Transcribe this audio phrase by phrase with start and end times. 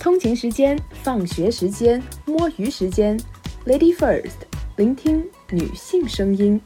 [0.00, 3.20] 通勤时间、放学时间、摸鱼时间
[3.66, 4.32] ，Lady First，
[4.78, 6.58] 聆听女性声音。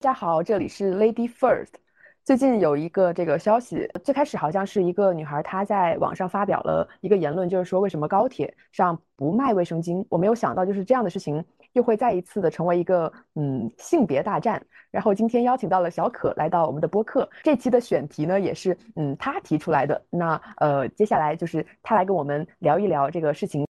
[0.00, 1.74] 大家好，这里是 Lady First。
[2.30, 10.06] 最近有一个这个消息，最开始好像是一个女孩她在网上发表了一个言论，就是说为什么高铁上不卖卫生巾？
[10.08, 14.64] 我没有想到就是这样的事情又会再一次的成为一个嗯性别大战。
[14.92, 20.00] 然后今天邀请到了小可来到我们的播客，这期的选题呢也是嗯她提出来的。
[20.08, 23.66] 那呃接下来就是她来跟我们聊一聊这个事情。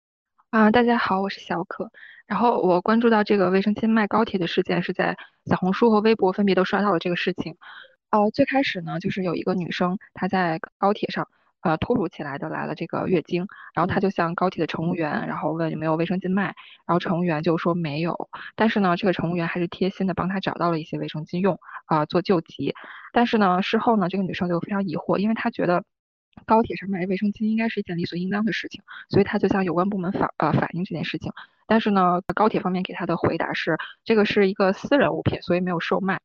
[0.50, 1.90] 啊，大家好，我是小可。
[2.28, 7.56] 然后我关注到这个卫生巾卖高铁的事件，是在小红书和微博分别都刷到了这个事情。
[8.14, 11.26] 呃，最开始呢，就是有一个女生她在高铁上，
[11.62, 16.54] 呃，突如其来的来了这个月经，然后她就向高铁的乘务员，然后问有没有卫生巾卖，
[16.86, 22.72] 然后乘务员就说没有，但是呢，这个乘务员还是贴心的帮她找到了一些卫生巾用，啊，做救急。
[23.12, 25.82] 但是呢，事后呢，这个女生就非常疑惑，因为她觉得
[26.46, 31.32] 高铁上卖卫生巾应该是一件理所应当的事情，所以她就向有关部门反呃反映这件事情。
[31.66, 36.20] 但是呢，高铁方面给她的回答是，这个是一个私人物品，所以没有售卖。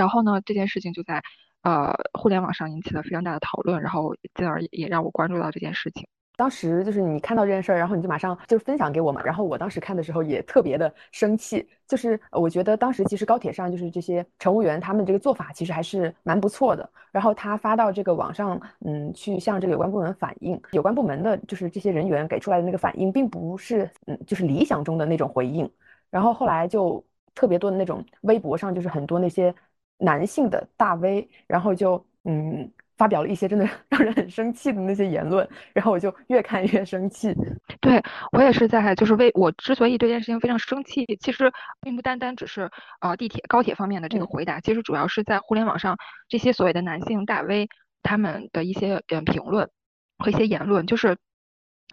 [0.00, 1.22] 然后呢，这件事情就在
[1.60, 6.08] 呃互联网上引起了非常大的讨论，然后进而也让我关注到这件事情。
[6.36, 9.20] 当时就是你看到这件事儿，然后你就马上就分享给我嘛。
[9.22, 16.88] 然后我当时看的时候也特别的生气，就是我觉得当时其实高铁上就是这些乘务员他们这个做法其实还是蛮不错的。
[17.12, 25.70] 然后他发到这个网上，嗯，去向这个有关部门反映，有关部门的就是这些人员给出来的那个反应，并不是嗯就是理想中的那种回应。
[26.08, 29.54] 然后后来就特别多的那种微博上就是很多那些。
[30.00, 37.34] 男性的大 V，然后就嗯发表了一些真的 让人很生气的那些言论，然后我就越看越生气。
[37.80, 45.96] 对我也是在就是为我之所以对这件事情非常生气，其实并不单单只是呃地铁高铁方面的这个回答，其实主要是在互联网上
[46.28, 47.68] 这些所谓的男性大 V
[48.02, 49.70] 他们的一些嗯评论
[50.18, 51.16] 和一些言论，就是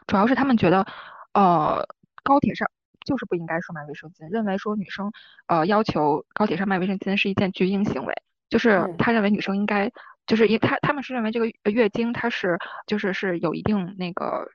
[0.08, 0.85] 主要是他们觉得
[1.34, 1.88] 呃
[2.23, 2.69] 高铁上。
[3.07, 5.09] 就是不应该售卖卫生巾，认为说女生，
[5.47, 8.13] 呃，要求高铁上卖卫生巾是一件巨婴行为，
[8.50, 9.90] 就是他认为女生应该，
[10.28, 14.51] 就是因他他们是认为这个月经它是就是是有一定那个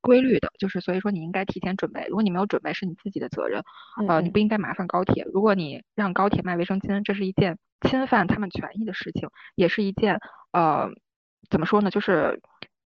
[0.00, 3.62] 规律的，就是所以说你应该提前准备，如果你没有准备是你自己的责任，
[4.06, 10.20] 呃，你不应该麻烦高铁，如果你让高铁卖卫生巾，这是一件侵犯他们权益的事情，也是一件
[10.52, 10.88] 呃，
[11.50, 12.40] 怎么说呢，就是。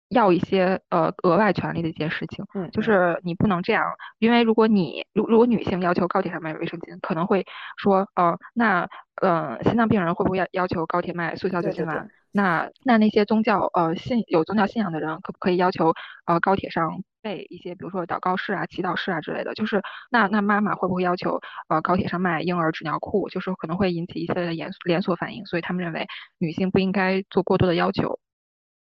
[0.10, 3.86] 要一些呃额外权利的一件事情，嗯，就是你不能这样，
[4.18, 7.46] 因为如果你如如果女性要求高铁上卖卫生巾，可能会
[7.78, 8.88] 说，呃，那
[9.22, 12.10] 呃心脏病人会不会要要求高铁卖速效救心丸？
[12.32, 15.94] 那那那些宗教呃信有宗教信仰的人可不可以要求
[16.26, 19.54] 呃高铁上备一些，比如说祷告室啊、祈祷室啊之类的？
[19.54, 19.82] 就是
[20.12, 23.30] 那那妈妈会不会要求呃高铁上卖婴儿纸尿裤？
[23.30, 28.20] 就是可能会引起一些连连锁反应，所以他们认为女性不应该做过多的要求。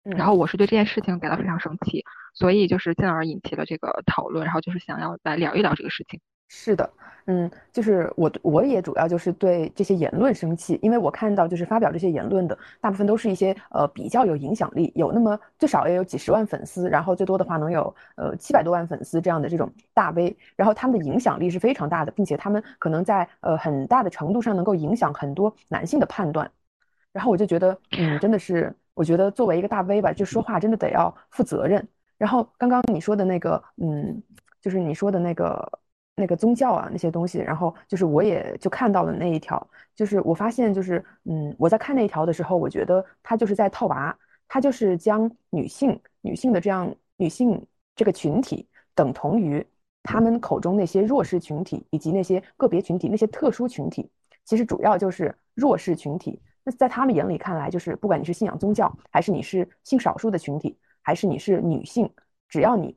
[0.05, 2.05] 然后我是对这件事情感到非常生气，
[2.35, 6.21] 所以就是进而引起了这个讨论，然后就是想要来聊一聊这个事情。
[6.55, 6.93] 是的，
[7.27, 26.51] 嗯，就是我我也主要就是对这些言论生气，因为我看到就是发表这些言论的大部分都是一些呃比较有影响力，有那么最少也有几十万粉丝，然后最多的话能有呃七百多万粉丝这样的这种大 V，然后他们的影响力是非常大的，并且他们可能在呃很大的程度上能够影响很多男性的判断，
[27.13, 28.75] 然后我就觉得嗯真的是。
[28.95, 31.87] 我觉得作为一个大 V 吧，就说话真的得要负责任。
[32.19, 34.23] 然后刚刚你说的那个，嗯，
[34.61, 35.81] 就是你说的那个
[36.15, 44.17] 那个宗教啊那些东西，然后就是我也就看到了那一条，就是我发现就是，嗯，我在看那一条的时候，我觉得他就是在套娃，
[44.47, 47.67] 他就是将女性女性的这样女性
[47.97, 49.67] 这个群体等同于
[50.03, 54.09] 他们口中那些弱势群体以及那些个别群体那些特殊群体，
[54.45, 56.41] 其实主要就是弱势群体。
[56.65, 62.09] 那在他们眼里看来，就是不管你是信仰宗教，还是你是性少数的群体，还是你是女性，
[62.49, 62.97] 只要你，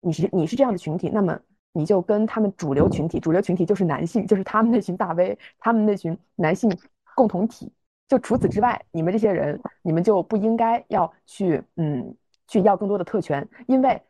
[0.00, 1.38] 你是你是这样的群体，那么
[1.72, 6.70] 你就跟他们主流群体，主流群体就是男性，就是他们那群大 V，他们那群男性
[7.14, 7.72] 共同体。
[8.06, 12.14] 就除此之外，你们这些人，你们就不应该要去，嗯，
[12.46, 14.02] 去要更多的特权，因为，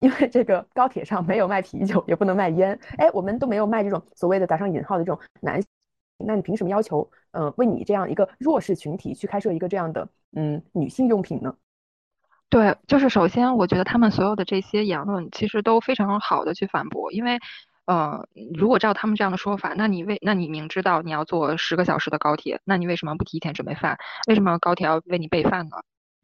[0.00, 5.58] 因为这个高铁上没有卖啤酒，也不能卖烟，哎，我们都没有卖这种所谓的打上引号的这种男。
[6.18, 11.54] 那你凭什么要求，呃，为你这样一个弱势群体去开设一个这样的，嗯，女性用品呢？
[12.50, 17.38] 对，就是首先，我觉得他们所有的这些言论其实都非常好的去反驳，因为，
[17.84, 23.98] 呃，如果照他们这样的说法，那你为，那你明知道你要坐十个小时的高铁，那你为什么不提前准备饭？
[24.28, 25.76] 为什么高铁要为你备饭呢？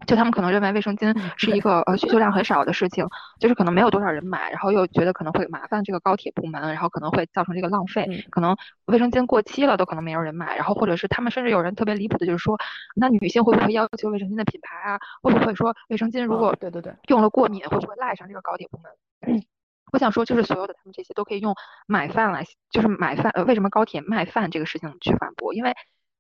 [0.07, 3.07] 就他们可能认为卫生巾是一个呃需求量很少的事情，
[3.39, 8.57] 就是可能没有多少人买，然后又觉得可能会麻烦这个高铁部门，然后可能会造成这个浪费，可能
[8.87, 12.59] 卫生巾过期了都可能没有人买，然后或者是他们甚至有人特别离谱的，就是说
[12.95, 14.99] 那女性会不会要求卫生巾的品牌啊？
[15.23, 19.43] 会不会说卫生巾如果对对对用了过敏，会不会赖上这个高铁部门？
[19.93, 21.55] 我想说，就是所有的他们这些都可以用
[21.87, 25.55] 买饭来，就是买饭呃为什么高铁卖饭这个事情去反驳？
[25.55, 25.75] 因为。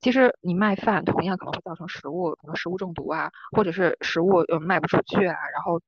[0.04, 5.80] 其实你卖饭同样可能会造成食物可能食物中毒啊，或者是食物呃卖不出去啊，然后。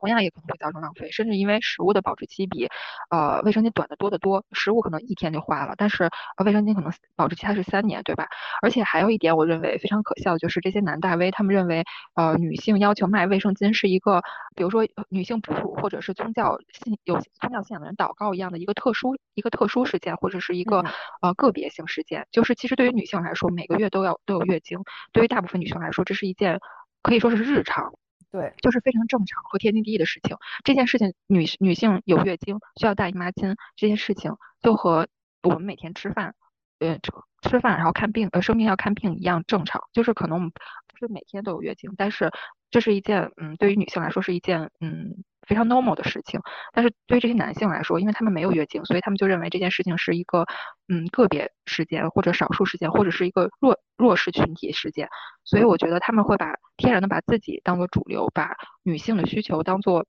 [0.00, 2.68] 同样也可能会造成浪费，甚至因为食物的保质期比
[3.10, 6.04] 呃卫生巾短的多得多，食物可能一天就坏了，但是
[6.36, 8.26] 呃卫生巾可能保质期它是三年，对吧？
[8.62, 14.22] 而且还有一点我认为非常可笑，就是这些男大 V 他们认为呃女性要求卖卫生巾是一个，
[14.56, 20.84] 比如说女性哺乳或者是宗教信有宗教信仰的人祷告一样的一个特殊一个特殊事件，或者是一个
[21.22, 22.26] 呃个别性事件。
[22.32, 24.78] 就是其实对于女性来说，每个月都要都有月经，
[25.12, 26.58] 对于大部分女性来说，这是一件
[27.02, 27.92] 可以说是日常。
[28.34, 30.36] 对，就是非常正常和天经地义的事情。
[30.64, 35.06] 这件事情，女女性有月经需要大姨妈巾，这件事情就和
[35.44, 36.34] 我们每天吃饭，
[36.80, 36.98] 呃，
[37.42, 39.80] 吃饭然后看病，呃，生病要看病一样正常。
[39.92, 42.32] 就是可能我们不是每天都有月经，但是
[42.72, 45.22] 这是一件，嗯，对于女性来说是一件，嗯。
[45.46, 46.40] 非常 normal 的事情，
[46.72, 50.46] 但是对于这些男性来说，因为他们没有月经，所以他们就认为这件事情是一个
[50.88, 55.08] 嗯个别事件或者少数事件，或者是一个弱弱势群体事件，
[55.44, 60.06] 所以我觉得他们会把天然的把自己当做主流，把女性的需求当做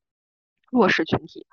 [0.72, 1.46] 弱势群体。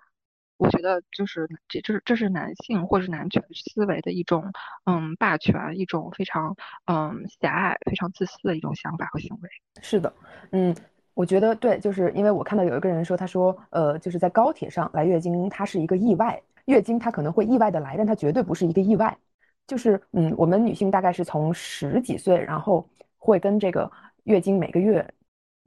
[0.58, 4.52] 我觉得就是这这是这是男性或者是男权思维的一种
[4.84, 6.54] 嗯霸权，一种非常
[6.86, 9.48] 嗯狭隘、非常自私的一种想法和行为。
[9.82, 10.14] 是的，
[10.52, 10.76] 嗯。
[11.14, 19.14] 我觉得对，就是因为我看到有一个人说，他说，呃，就是在高铁上来月经，它是一个意外，月经它可能会意外的来，但它绝对不是一个意外。
[19.66, 22.88] 就是，嗯，我们女性大概是从十几岁，然后
[23.18, 23.90] 会跟这个
[24.24, 25.06] 月经每个月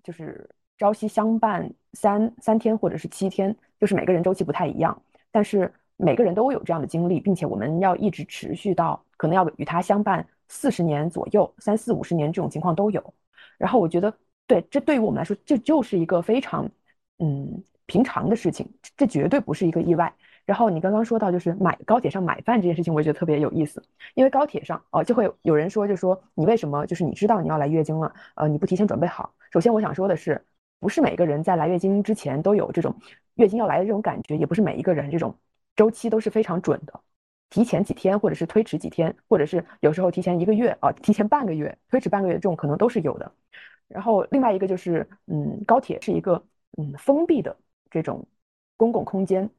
[0.04, 0.50] 就是
[0.80, 5.00] 朝夕相伴三三天或者是七天，就是每个人周期不太一样，
[5.32, 13.14] 但是每个人都有这样的经历，并且我们要一直持续到可能要与它相伴四十年左右，三四五十年这种情况都有。
[13.60, 14.12] 然后我觉得。
[14.48, 16.70] 对，这对于我们来说，这就是一个非常，
[17.18, 20.14] 嗯，平常的事情，这绝对不是一个意外。
[20.46, 23.82] 然后你刚刚说到，就是买高铁上买饭这件事情，我觉得特别有意思，
[24.14, 29.34] 因为高铁上哦，就会有人说，就说你为什么就是你知道你要来月经了，呃，你不提前准备好。
[29.52, 30.46] 首先我想说的是，
[30.80, 32.96] 不是每个人在来月经之前都有这种
[33.36, 35.36] 月经要来的这种感觉，也不是每一个人这种
[35.76, 37.00] 周期都是非常准的，
[37.50, 43.32] 提前几天或者是推迟几天，或者是有时候提前一个月啊，提前半个月，推迟半个月这种可能都是有的。
[43.88, 46.44] 然后另外一个就是，嗯，高铁是一个
[46.78, 47.56] 嗯封闭的
[47.90, 48.26] 这种
[48.78, 49.50] 公共空间，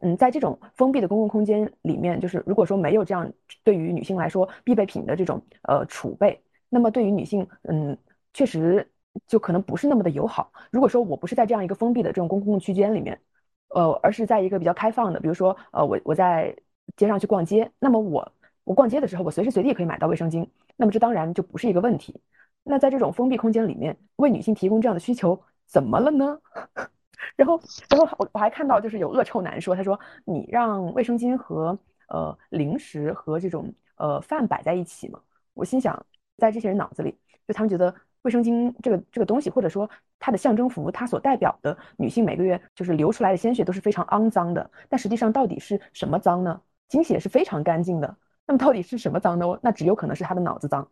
[0.00, 3.30] 嗯，在这种封闭的公共空间里面，就是如果说没有这样
[3.62, 7.96] 对于女性来说必备品的这种呃储备，那么对于女性，嗯，
[8.32, 8.90] 确实
[9.26, 10.50] 就可能不是那么的友好。
[10.70, 13.20] 如果说我不是在这样一个封闭的这种公共区间里面，
[13.68, 16.56] 呃，而是在一个比较开放的，比如说呃我我在
[16.96, 18.32] 街上去逛街，那么我
[18.64, 22.20] 我逛街的时候，我随时随地可以买到卫生巾，那么这当然就不是一个问题。
[22.64, 26.38] 那在这种封闭空间里面，为女性提供这样的需求，怎么了呢？
[27.36, 31.78] 然后，然后我我还看到，就是有恶臭男说，他说你让卫生巾和
[32.08, 35.20] 呃零食和这种呃饭摆在一起嘛？
[35.54, 36.04] 我心想，
[36.36, 37.16] 在这些人脑子里，
[37.46, 39.88] 就他们觉得卫生巾这个这个东西，或者说
[40.18, 44.70] 它的象征符，它所代表的女性每个月就是流出来的鲜血都是非常肮脏的。
[44.88, 46.60] 但实际上到底是什么脏呢？
[46.88, 48.16] 经血是非常干净的。
[48.46, 49.46] 那么到底是什么脏呢？
[49.62, 50.86] 那只有可能是他的脑子脏。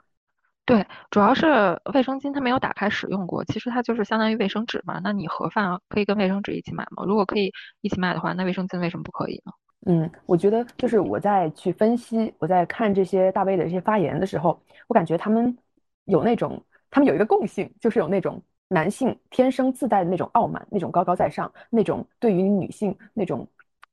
[0.64, 5.00] 对，主要是卫生巾它没有打开使用过，其实它就是相当于卫生纸嘛。
[5.02, 7.02] 那你盒饭可以跟卫生纸一起买吗？
[7.04, 9.52] 如果可以一起卖的话，那卫生巾为什么不可以呢？
[9.86, 15.58] 嗯，我觉得就是我在去分析，我在看这些大 V 的这些发言的时候，我感觉他们
[16.04, 23.44] 有那种，他们有一个共性，就是有那种男性天生自带的那种傲慢，那种高高在上，那种对于女性那种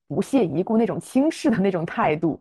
[0.08, 2.40] 不屑一顾、那种轻视的那种态度。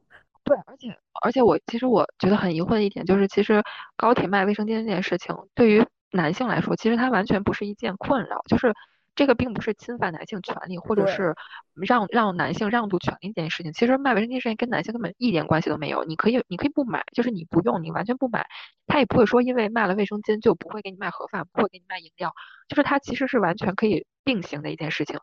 [0.49, 3.63] 对，而且而且我其实我觉得很疑惑的一点就是，其实
[3.97, 8.75] 高铁卖卫生巾这件事情，对于男性来说，其实它完全不是一件困扰，就是
[9.15, 11.35] 这个并不是侵犯男性权利，或者是
[11.75, 13.73] 让让男性让渡权利这件事情。
[13.73, 18.47] 其实卖卫生巾事情跟男性根本一点关系都没有，你可以你可以不买，就是你不用，你完全不买，
[18.87, 22.33] 他也不会说因为卖了卫生巾就不会给你卖盒饭，不会给你卖饮料，
[22.69, 25.19] 就是它其实是完全可以并行的一件事情。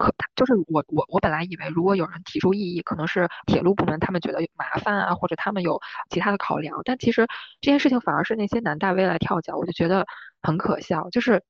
[0.00, 5.78] 可就是我我我本来以为，如果有人提出异议，可能是铁路部门他们觉得麻烦啊，或者他们有
[6.08, 6.80] 其他的考量。
[6.86, 7.26] 但其实
[7.60, 10.06] 这件事情反而是那些男大 V 来跳脚，我就觉得
[10.40, 11.10] 很可笑。
[11.10, 11.42] 就是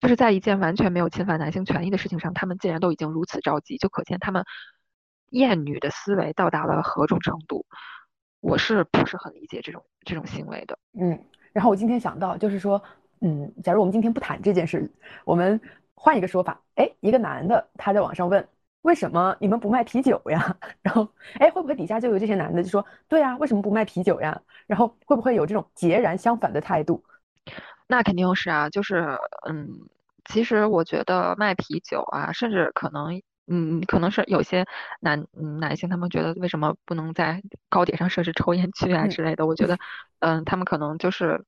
[0.00, 4.44] 就是在一件完全没有侵犯男性权益的事情上，他们竟然都已经如此着急，就可见他们
[5.30, 7.64] 厌女的思维到达了何种程度。
[8.40, 10.78] 我是不是很理解这种这种行为的？
[11.00, 11.18] 嗯，
[11.54, 12.82] 然后我今天想到就是说。
[13.20, 14.92] 嗯，假如我们今天不谈这件事，
[15.24, 15.58] 我们
[16.04, 18.46] 换一个说法，哎，一个男的他在网上问，
[18.82, 20.54] 为什么你们不卖啤酒呀？
[20.82, 21.08] 然后，
[21.40, 24.38] 哎，会不会底下就有这些男的就说，对呀，为什么不卖啤酒呀？
[24.66, 27.02] 然后会不会有这种截然相反的态度？
[27.86, 29.18] 那肯定是啊，就是，
[29.48, 29.66] 嗯，
[30.26, 34.66] 其实我觉得卖啤酒啊，甚至可能，嗯，可能是有些
[35.00, 39.46] 男男性他们觉得为什么不能在高铁上设置抽烟区啊之类的？
[39.46, 39.78] 我觉得，
[40.18, 41.46] 嗯，他们可能就是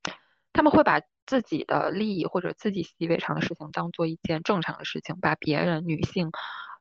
[0.54, 0.98] 他们会把。
[1.26, 6.30] 自己的利益或者自己习以为常的事情当做一件正常的事情，把别人女性，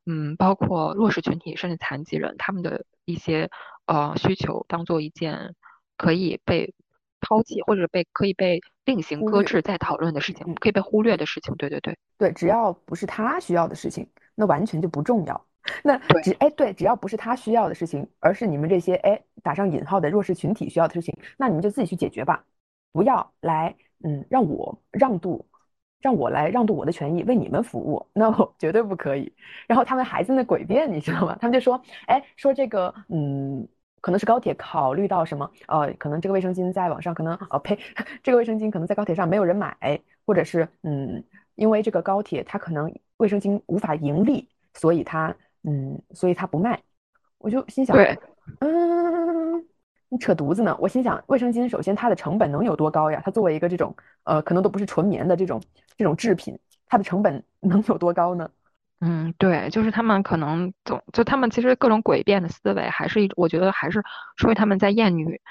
[0.05, 3.49] 嗯，包括弱势群体甚至残疾人他们的一些
[3.87, 5.55] 呃需求当做一件
[5.97, 6.73] 可以被
[7.19, 11.55] 抛弃或者被可以被另行搁置再讨论的事情，可以被忽略的事情。
[11.55, 15.45] 对对对对，只要不是他需要的事情，那完全就不重要。
[15.83, 22.45] 那只哎对，只要不是他需要的事情，而是你们这些哎打上引号的弱势群体需要的事情，那你们就自己去解决吧，
[22.91, 23.75] 不要来。
[24.03, 25.45] 嗯，让我让渡，
[26.01, 29.31] 让我来让渡我的权益，为你们服务， 那我绝对不可以。
[29.67, 31.37] 然后他们还在那诡辩，你知道吗？
[31.39, 33.67] 他们就说，哎，说这个，嗯，
[34.01, 37.77] 可能是高铁考虑到什么，呃，可能这个卫生巾在网上可能，哦呸，
[38.21, 41.23] 这个卫生巾可能在高铁上没有人买，或者是，嗯，
[41.55, 46.81] 因为这个高铁它可能卫生巾无法盈利，所以它，嗯，所以它不卖。
[47.37, 48.17] 我就心想，对，
[48.59, 49.65] 嗯。
[50.09, 50.75] 你扯犊子呢！
[50.79, 53.21] 我心想，卫生巾首先它的成本能有多高呀？
[53.25, 55.61] 它作为一个这种呃，可能都不是纯棉的这种
[55.97, 56.57] 这种制品，
[56.87, 58.49] 它的成本 能有多高呢？
[59.01, 64.01] 嗯，对，就是他们可能总就他们其实各种诡辩的思维，还是一我觉得还是
[64.37, 65.41] 出于他们在厌女。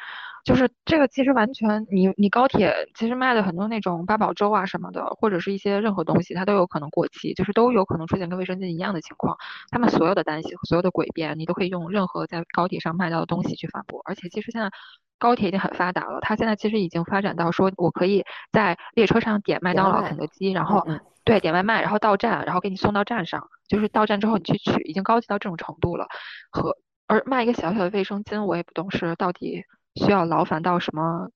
[0.44, 9.36] 就是这个，其实完全，你你高铁其实卖的很多那种八宝粥啊什么的，或者是一些任何东西，它都有可能过期，就是都有可能出现跟卫生巾一样的情况。
[9.70, 14.02] 他们所有的担心、所有的诡辩，你都可以用任何在高铁上卖到的东西去反驳。
[14.04, 14.70] 而且其实现在
[15.18, 18.22] 高铁已经很发达了，它现在其实已经发展到说我可以
[18.52, 20.86] 在列车上点麦当劳、肯德基，然后
[21.24, 26.06] 对点外卖，然后到站，然后给你送到站上，就是到站之后你去取，已经高级到这种程度了。
[26.50, 29.64] 和而卖一个小小的卫生巾，我也不懂是到底。
[29.94, 31.30] 需要劳烦到什么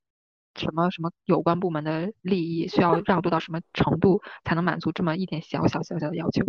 [0.54, 6.44] 什么什么有关部门的利益，需要让渡到什么程度才能满足这么一点小小小小的要求？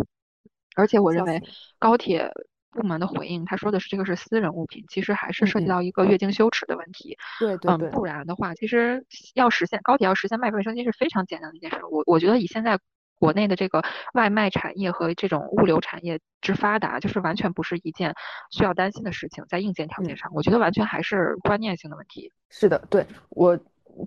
[0.76, 1.42] 而且我认为
[1.78, 2.32] 高铁
[2.70, 7.16] 部门的回应，他说的是这个是私人物品，其实还是涉及到一个月经羞耻的问题。
[7.38, 11.78] 对对对，不然的话，其实要实现高铁要实现卖卫生巾是非常简单的一件事。
[11.90, 12.78] 我我觉得以现在。
[13.20, 13.84] 国内的这个
[14.14, 18.14] 外卖产业和这种物流产业之发达，就是完全不是一件
[18.50, 19.44] 需要担心的事情。
[19.46, 22.32] 在硬件条件上，我觉得完全还是观念性的问题。
[22.48, 23.56] 是的，对我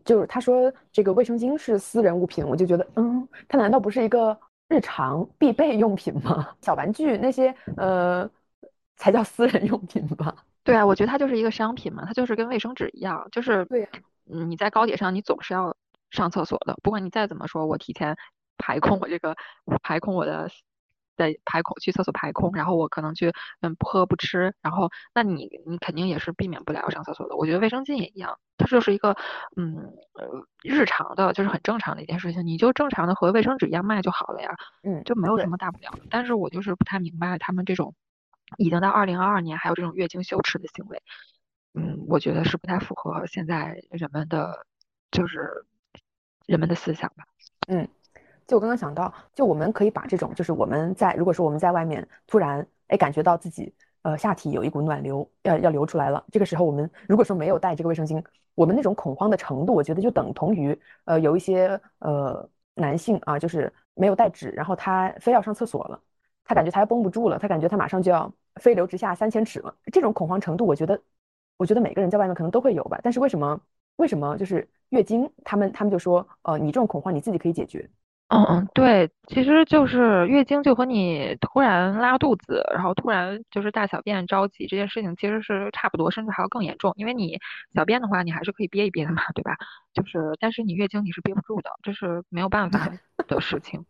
[0.03, 4.35] 就是他说这个卫生巾是私人物品，我就觉得，嗯，它难道不是一个
[4.67, 6.49] 日常必备用品吗？
[6.61, 8.27] 小玩具那些，呃，
[8.97, 10.35] 才叫私人用品吧？
[10.63, 13.87] 对啊，我觉得它就是一个商品嘛，它就是跟卫生纸一样，就是对，
[14.31, 15.75] 嗯，你在高铁上你总是要
[16.09, 18.17] 上厕所的，不管你再怎么说，我提前。
[18.57, 19.35] 排空我这个
[19.81, 20.49] 排空我的
[21.15, 23.31] 在排空去厕所排空，然后我可能去
[23.61, 27.35] 嗯不喝不吃，然后那你你肯定也是避免不了上厕所的。
[27.35, 29.15] 我觉得卫生巾也一样，它就是一个
[29.55, 35.99] 嗯呃日常的，就是很正常的一件事情，你就正常的和卫生纸一样卖就好了呀，嗯就没有什么大不了的。
[36.09, 37.93] 但是我就是不太明白他们这种
[38.57, 40.99] 已经到二零二二年还有这种月经羞耻的行为，
[41.75, 44.65] 嗯，我觉得是不太符合现在人们的
[45.11, 45.63] 就是
[46.47, 47.23] 人们的思想吧，
[47.67, 47.87] 嗯。
[48.47, 58.23] 就我刚刚想到，就我们可以把这种，就是我们在如果说我们在外面突然哎感觉到自己呃下体有一股暖流要要流出来了，这个时候我们如果说没有带这个卫生巾，
[58.55, 65.99] 我们那种恐慌的程度，我觉得就等同于呃有一些呃男性啊，就是没有带纸，然后他非要上厕所了，
[66.43, 71.01] 他感觉他要绷不住了，他感觉他马上就要飞流直下三千尺了，这种恐慌程度，我觉得
[71.57, 73.59] 我觉得每个人在外面可能都会有吧，但是为什么
[73.95, 77.89] 为什么就是月经他们他们就说呃你这种恐慌你自己可以解决。
[78.33, 86.91] 嗯嗯，对，其实就是月经就和你突然拉肚子，然后突然就是大小便着急这件事情其实是差不多，甚至还要更严重。
[86.97, 87.37] 因为你
[87.75, 89.55] 小便的话，你还是可以憋一憋的嘛，对吧？
[89.93, 92.89] 就是，但是你月经你是憋不住的，这是没有办法
[93.27, 93.85] 的事情，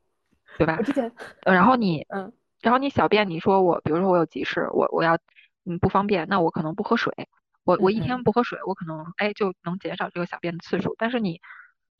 [0.57, 0.75] 对吧？
[0.77, 1.09] 我之前，
[1.45, 5.17] 然后你，嗯，然后你小便，你说我，比如说我有急事，我我要，
[5.65, 7.13] 嗯，不方便，那我可能不喝水，
[7.63, 11.39] 我我一天不喝水，我可能哎就能减少这个小便的次数，但是你。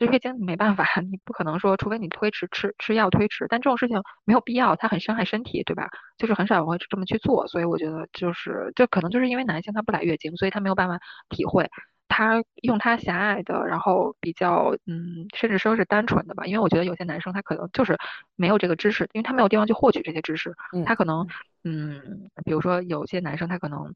[0.06, 5.90] 就月经没办法， 你不可能说，除非你推迟吃吃药推迟，但这种事情没有必要，它很伤害身体，对吧？
[6.18, 11.70] 就是很少人会这么去做，所以我觉得就是，就可能就是因为男性他不来月经，所以他没有办法体会，
[12.08, 17.98] 他用他狭隘的，然后比较嗯，甚至说是单纯的吧，因为我觉得有些男生他可能就是
[18.36, 20.54] 没有这个知识，因为他没有地方去获取这些知识，
[20.86, 21.26] 他可能
[21.64, 23.94] 嗯，比如说有些男生他可能。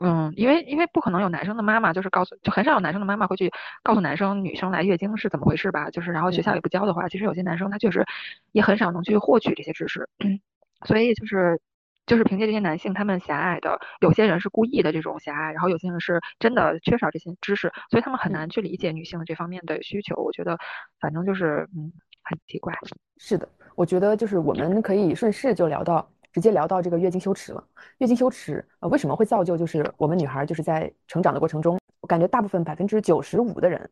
[0.00, 3.50] 嗯，因为因为不可能有男生的妈妈就是告诉，就很少有男生的妈妈会去
[3.82, 5.90] 告诉男生女生来月经是怎么回事吧？
[5.90, 8.04] 就是然后学校也不教的话，其实有些男生他确实
[8.52, 10.08] 也很少能去获取这些知识，
[10.86, 11.60] 所以就是
[12.06, 20.16] 就是凭借这些男性他们狭隘的，有些人是故意的这种狭隘，然后有些人是真的缺少这些知识，所以他们很难去理解女性的这方面的需求。
[20.16, 20.58] 我觉得
[20.98, 22.74] 反正就是嗯很奇怪。
[23.18, 26.08] 是的，我觉得就是我们可以顺势就聊到。
[26.32, 27.64] 直接聊到这个月经羞耻了。
[27.98, 33.90] 月经羞耻，呃，为什么会造就就是我们女孩就是在成长的过程中，我感觉大部分百分之九十五的人，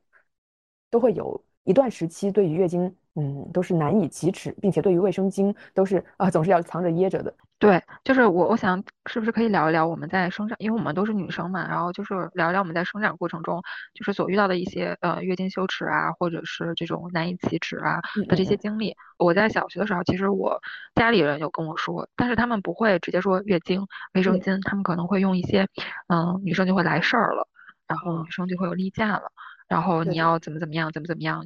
[0.90, 7.34] 都会有一段时期对于月经，嗯，都是难以启齿，并且对于卫生巾都是啊总是要藏着掖着的。
[7.58, 13.60] 对，就是我，我想是不是可以聊一聊我们在生长，因为我们都是女生嘛，然后就是聊一聊我们在生长过程中，
[13.94, 18.94] 就是所遇到的一些呃月经羞耻啊，或者是这种难以启齿啊的这些经历。
[19.18, 20.60] 我在小学的时候，其实我
[20.94, 23.84] 家里人有跟我说，但是他们不会直接说月经、
[24.14, 25.66] 卫生巾，他们可能会用一些，
[26.06, 27.48] 嗯，女生就会来事儿了，
[27.88, 29.32] 然后女生就会有例假了，
[29.66, 31.44] 然后你要怎么怎么样，怎么怎么样。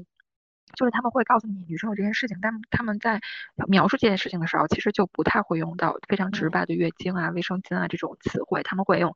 [0.75, 3.21] 就是他们会告诉你女生有这件事情，但他们在
[3.69, 9.13] 描述这件事情的时候，其实就不太会用到非常直白的月经啊、卫生巾啊这种词汇，他们会用，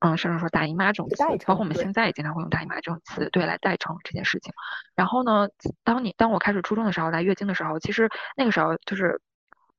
[0.00, 4.52] 嗯，甚至说大姨妈这种词，包括我们现在也经常会用大姨妈这种词，对，来代称这件事情。
[4.94, 5.48] 然后呢，
[5.82, 9.20] 当你当我开始初中的时候来月经的时候，其实那个时候就是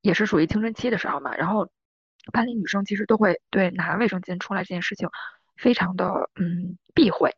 [0.02, 1.70] 也是属于青春期的时候嘛，然后
[2.32, 5.10] 班里女生其实都会对拿卫生巾出来这件事情
[5.58, 7.36] 非常的嗯避讳，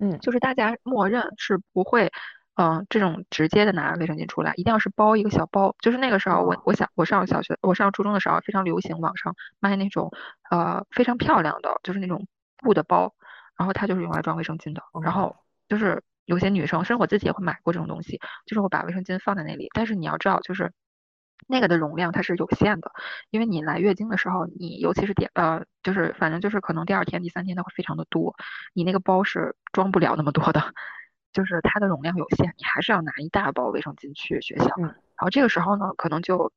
[0.00, 2.10] 嗯，就是大家默认是不会。
[2.56, 5.76] 嗯，这种直接的拿卫生巾出来，一定要是包一个小包。
[5.80, 10.10] 就是那个时候，我我想我上小学，我上初中的时候非常流行网上卖那种
[10.50, 13.14] 呃非常漂亮的，就是那种布的包，
[13.58, 14.82] 然后它就是用来装卫生巾的。
[15.02, 15.36] 然后
[15.68, 19.68] 就是有些女生，甚至我自己也会买过这种东西，就是我把卫生巾放在那里。
[19.74, 20.72] 但是你要知道，就是
[21.46, 22.90] 那个的容量它是有限的，
[23.28, 28.34] 因为你来月经的时候，你尤其是点呃，就是反正就是可能第二天、第三天它会非常的多，
[28.72, 30.72] 你那个包是装不了那么多的。
[31.32, 34.66] 就是它的容量有限，你还是要拿一大包卫生巾去学校。
[34.78, 36.52] 嗯，然后这个时候呢，可能就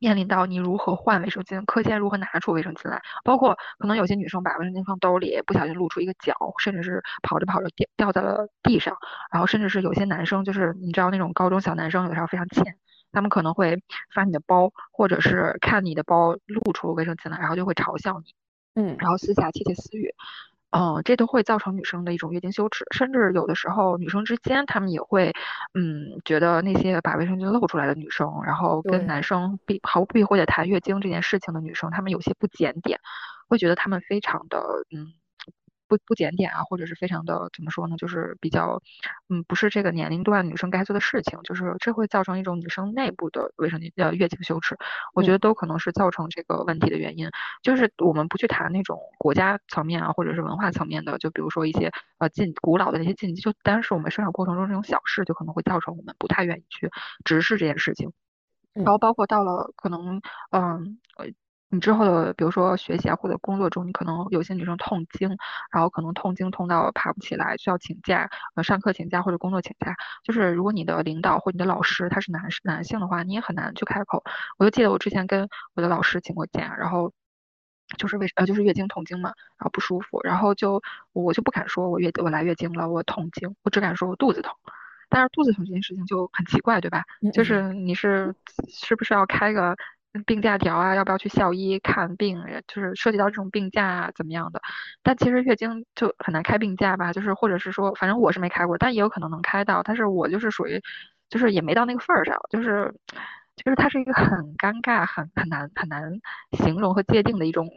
[0.00, 8.96] 面临到你如何换卫生巾，课间如何拿出卫生巾来，包括可能有些女生把卫生巾放兜里，不小心露出一个角，甚至是跑着跑着掉掉在了地上。
[9.32, 12.76] 然后甚至是有些男生，就是你知道那种高中小男生，有时候非常欠，
[13.12, 18.34] 他们可能会翻你的包，或者是看你的包露出卫生巾来，然后就会嘲笑你。
[18.76, 20.12] 嗯，然后私下窃窃私语。
[20.76, 25.32] 嗯，这都会造成女生的一种月经羞耻，甚至有的时候女生之间，她们也会，
[25.74, 32.98] 嗯，觉得那些把卫生巾露出来的女生，然后跟男生避毫不避讳的谈月经这件事情的女生，她们有些不检点，
[33.48, 34.58] 会觉得她们非常的，
[34.90, 35.14] 嗯。
[35.88, 37.96] 不不检点啊，或者是非常的怎么说呢？
[37.96, 38.80] 就是比较，
[39.28, 44.76] 嗯，不是这个年龄段女生该做的事情，就是这会造成一种女生内部的卫生巾呃月经羞耻，
[45.14, 47.28] 我觉得都可能是造成这个问题的原因。
[47.62, 56.90] 就是我们不去谈那种国家层面啊，或者是文化层面的，就比如说一些呃禁古老的那些禁忌，就单是我们生长过程中这种小事，就可能会造成我们不太愿意去
[57.24, 58.12] 直视这件事情。
[58.72, 60.20] 然后包括到了可能
[60.50, 60.98] 嗯。
[61.74, 65.28] 你之后的，比如说学习啊，或者工作中，你可能有些女生痛经，
[65.72, 69.96] 然后可能痛经痛到爬不起来，需要请假，呃，上课请假或者工作请假。
[70.22, 74.22] 就是如果你的领导或你的老师他是男男性的话，你也很难去开口。
[74.56, 77.12] 我就记得我之前跟我的老师请过假，然后
[77.98, 80.80] 就是为呃就是月经痛经嘛，然后不舒服，然后就
[81.12, 84.54] 我就不敢说我月我来月经了，我痛经，我只敢说我肚子痛。
[85.08, 87.04] 但是肚子疼这件事情就很奇怪，对吧？
[87.32, 88.34] 就是你是
[88.68, 89.76] 是不是要开个？
[90.26, 92.40] 病假条啊，要不要去校医看病？
[92.68, 94.62] 就是涉及到这种病假啊，怎么样的？
[95.02, 97.12] 但其实月经就很难开病假吧？
[97.12, 99.82] 就是或者是说，反正我是没开过，但也有可能能开到。
[99.82, 100.80] 但是我就是属于，
[101.28, 102.94] 就是也没到那个份儿上，就是
[103.56, 106.12] 就是它是一个很尴尬、很很难很难
[106.52, 107.68] 形容和界定的一种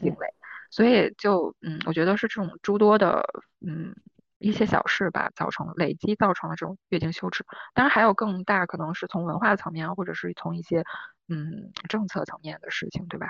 [0.00, 0.26] 行为。
[0.70, 3.24] 所以就嗯，我觉得是这种诸多的
[3.64, 3.94] 嗯
[4.38, 7.44] 一些小事吧，造成累积造成了这种月经羞耻。
[7.72, 10.82] 当然还有更大可能是从文化层面，或者是从一些。
[11.28, 13.28] 嗯，政策层面的事情，对吧？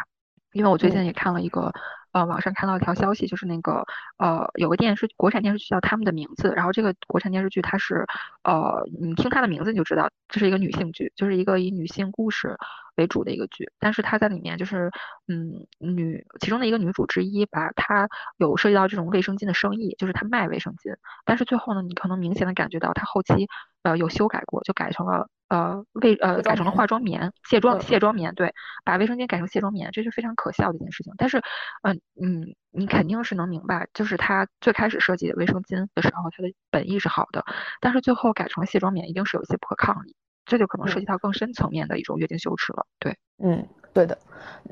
[0.52, 1.70] 因为我最近也看了一个，
[2.12, 3.84] 呃，网上看到一条消息，就是那个，
[4.16, 8.06] 呃，有个电视国产电视剧叫《他们的名字》，然后这个国产电视剧它是，
[8.44, 12.56] 呃，你听它的名字你就知道，这是一个女性剧，就是一个以女性故事
[12.96, 14.90] 为主的一个剧，但是它在里面就是，
[15.26, 18.08] 嗯，女其中的一个女主之一吧，她
[18.38, 23.48] 有涉及到这种卫生巾的生意，就是她卖卫生巾，但是最后呢，你可能明显的感觉到她后期，
[23.82, 25.28] 呃，有修改过，就改成了。
[25.48, 31.12] 呃，卫呃改成了化妆棉、卸妆卸妆棉，对，把卫生巾改成卸妆棉，这是非常可笑的一件事情。
[31.16, 31.38] 但是，
[31.82, 37.44] 嗯嗯，你肯定是能明白，就是他最开始设计卫生巾的时候，他的本意是好的，
[37.80, 42.87] 但是最后改成了卸妆棉，一定是有一些不可抗力，这就可能涉及到更深层面的一种月经羞耻了。
[42.98, 44.18] 对，嗯，对的，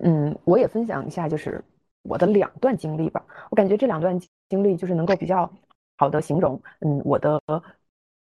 [0.02, 1.64] 嗯，我也分享一下，就是
[2.02, 3.24] 我的两段经历吧。
[3.50, 4.18] 我感觉这两段
[4.50, 5.50] 经历就是能够比较
[5.96, 7.40] 好的形容，嗯，我的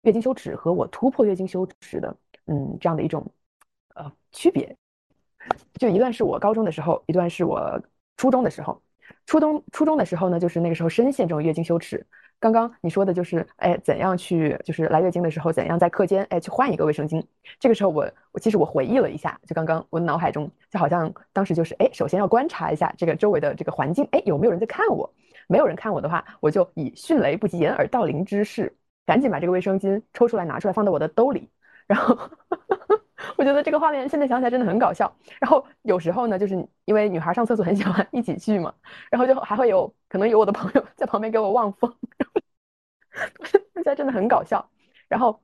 [0.02, 2.14] 月经羞耻和我突破月经羞耻的，
[2.46, 3.24] 嗯，这样的一种
[3.94, 4.76] 呃区别。
[5.74, 7.80] 就一段是我高中的时候，一段是我
[8.16, 8.80] 初中的时候。
[9.26, 12.04] 初中初中的时候呢，就是那个时候深陷这种月经羞耻。
[12.38, 17.22] 刚刚你说的就是，哎，怎样去，就是来月经的时候，怎样在课间，哎，去换一个卫生巾。
[17.60, 25.08] 这个时候我，我其实我回忆了一下，就刚刚我脑海中就好像当时就是，哎，首先要观察一下这个周围的这个环境，哎，有没有人在看我？
[25.46, 28.74] 没有人看我的话，我就以迅雷不及掩耳盗铃之势，
[29.06, 31.48] 赶紧把这个卫生巾抽出来，拿出来放到我的兜里，
[31.92, 32.16] 然后。
[33.38, 35.10] 我觉得这个画面现在想起来真的很搞笑。
[35.40, 38.74] 然后有时候呢，就是因为女孩上厕所很喜欢一起去嘛，
[39.10, 41.96] 然后就还会有可能有我的朋友在旁边给我望风，
[43.74, 44.68] 现在真的很搞笑。
[45.08, 45.40] 然后，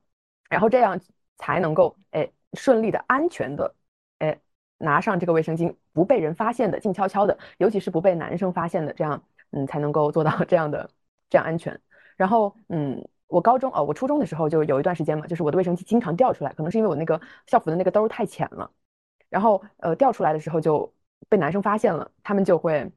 [0.49, 0.99] 然后这样
[1.37, 3.73] 才能够哎顺利的、安全的
[4.19, 4.37] 哎
[4.77, 10.89] 拿上这个卫生巾，不被人发现的、静悄悄的，尤其是不被男生发现的，这样嗯才能够做到这样的
[11.29, 11.79] 这样安全。
[12.17, 13.07] 然后嗯。
[13.29, 18.69] 我高中哦，我初中的时候就有一段时间嘛，就是我的卫生巾经常掉出来，可能是因为我那个校服的那个兜太浅了，
[19.29, 20.91] 然后呃掉出来的时候就
[21.29, 22.91] 被男生发现了，他们就会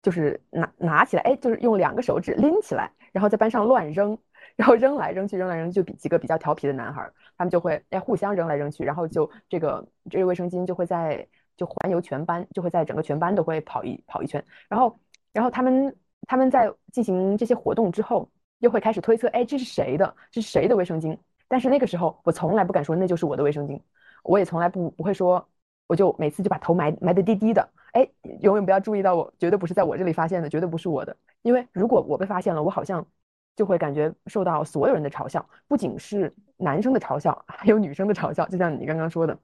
[0.00, 4.16] 就是拿拿起来，哎，就是用两个手指拎起来，然后在班上乱扔，
[4.54, 15.00] 然后扔来扔去，扔来扔去，就比几个比较调皮的男孩，他们就会哎互相扔来扔去，然后就这个这个卫生巾就会在就环游全班，就会在整个全班都会跑一跑一圈，然后
[15.32, 15.96] 然后他们
[16.28, 18.30] 他们在进行这些活动之后。
[18.58, 20.16] 又会开始推测，哎，这是谁的？
[20.30, 21.16] 这是谁的卫生巾？
[21.48, 23.80] 但是那个时候，我从来不敢说那就是我的卫生巾，
[24.22, 25.46] 我也从来不不会说，
[25.86, 28.08] 我就每次就把头埋埋的低低的，哎，
[28.40, 31.14] 永远不要注意到我，绝对不是在我这里发现的，绝对不是我的。
[31.42, 33.06] 因为如果我被发现了，我好像
[33.54, 39.38] 就会感觉受到所有人的嘲笑，不仅是男生的嘲笑，还有女生的嘲笑，就像你刚刚说的。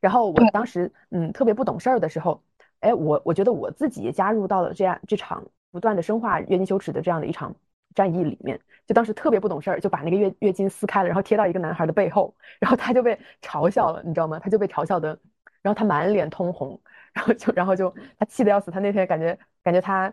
[0.00, 2.42] 然后我当时嗯特别不懂事儿的时候，
[2.80, 7.56] 哎，我我觉得我自己也加入到了这样这场不断的深化月经羞耻的这样的一场。
[7.94, 14.38] 战役里面，就当时特别不懂事儿，就把那个月月经撕开了，然后贴到一个男孩的背后，然后他就被嘲笑了，你知道吗？
[14.38, 15.18] 他就被嘲笑的，
[15.62, 16.80] 然后他满脸通红，
[17.12, 20.12] 然后就然后就他气得要死，他那天感觉感觉他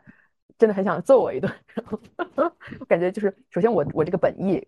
[0.57, 1.85] 真的很想揍我一顿，然
[2.35, 2.55] 后
[2.87, 4.65] 感觉就是首先我我这个本意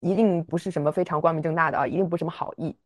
[0.00, 2.76] 一定不是什么非常光明正大的啊，一定不是什么好意，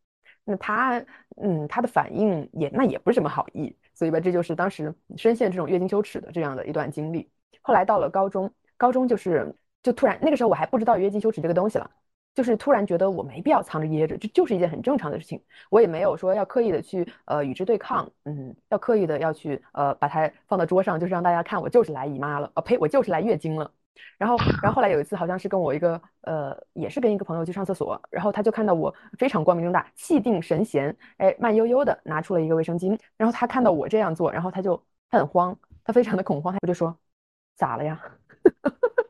[0.44, 1.04] 那他
[1.36, 7.30] 嗯他的反应也那也不是什么好意，所以吧这就是当时深陷这种月经羞耻的这样的一段经历。
[7.62, 9.54] 后来到了高中，高中就是。
[9.86, 11.88] 就突然那个时候我还不知道月经羞耻这个东西了，
[12.34, 15.40] 就是突然觉得我没必要藏着掖着，这就是一件很正常的事情。
[15.70, 23.70] 我也没有说要刻意的去呃与之对抗，嗯，要刻意的要去呃把它放到桌上，就是让大家看我就是来姨妈了，哦呸，我就是来月经了。
[24.18, 36.98] 然后然后后来有一次好像是跟我一个呃也是跟一个朋友去上厕所，然后他就看到我非常光明正大、气定神闲，哎慢悠悠的拿出了一个卫生巾，然后他看到我这样做，然后他就他很慌，他非常的恐慌，他就说
[37.54, 38.02] 咋了呀？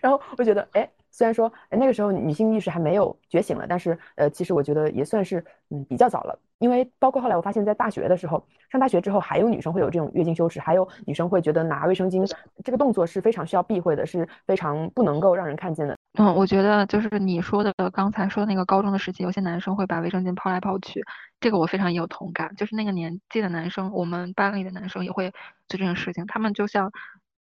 [0.00, 6.38] 然后我觉得，哎，虽然说那个时候女性意识还没有觉醒了，但是，呃，其实我觉得也算是，嗯，比较早了。
[6.58, 12.30] 因为包括后来我发现，在大学的时候，上大学之后，还有女生会有这种月经羞耻，还有女生会觉得拿卫生巾
[12.62, 15.96] 这个动作是非常需要避讳的，是非常不能够让人看见的。
[16.18, 21.02] 嗯，我觉得就是你说的刚才说的那个高中的时期，有些男生会把卫生巾抛来抛去，
[21.40, 22.54] 这个我非常有同感。
[22.56, 25.30] 就是那个年纪的男生，我们班里的男生也会
[25.66, 26.92] 做这件事情，他们就像，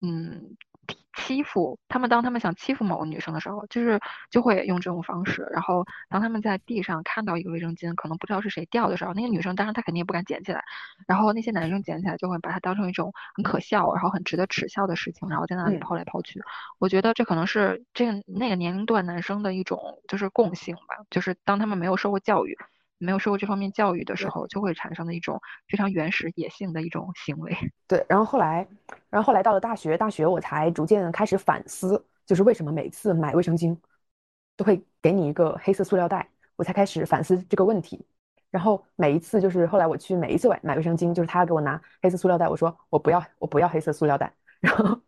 [0.02, 0.56] 嗯。
[1.18, 4.00] 欺负他们，当他们想欺负某个女生的时候，就是
[4.30, 5.48] 就会用这种方式。
[5.52, 10.64] 然后当他们在地上看到一个卫生巾，可能不知道是谁掉的时候，那个女生当然她肯定也不敢捡起来。
[11.08, 16.42] 然后那些男生捡起来就会把它当成一种很可笑，然后很值得耻笑的事情，然后在那里抛来抛去。
[16.78, 22.58] 我觉得这可能是这个那个年龄段男生的一种就是共性吧，就是当他们没有受过教育。
[23.00, 27.56] 没有受过这方面教育的时候，就会产生的一种非常原始野性的一种行为。
[27.88, 28.68] 对，然后后来，
[29.10, 33.76] 然后后来到了大学，大学我才逐渐开始反思，就是为什么每次买卫生巾
[34.56, 38.06] 都会给你一个黑色塑料袋，我才开始反思这个问题。
[38.52, 44.34] 然后每一次就是后来我去每一次买买卫生巾，就是他给我拿黑色塑料袋，我说我不要，我不要黑色塑料袋。
[44.60, 45.00] 然后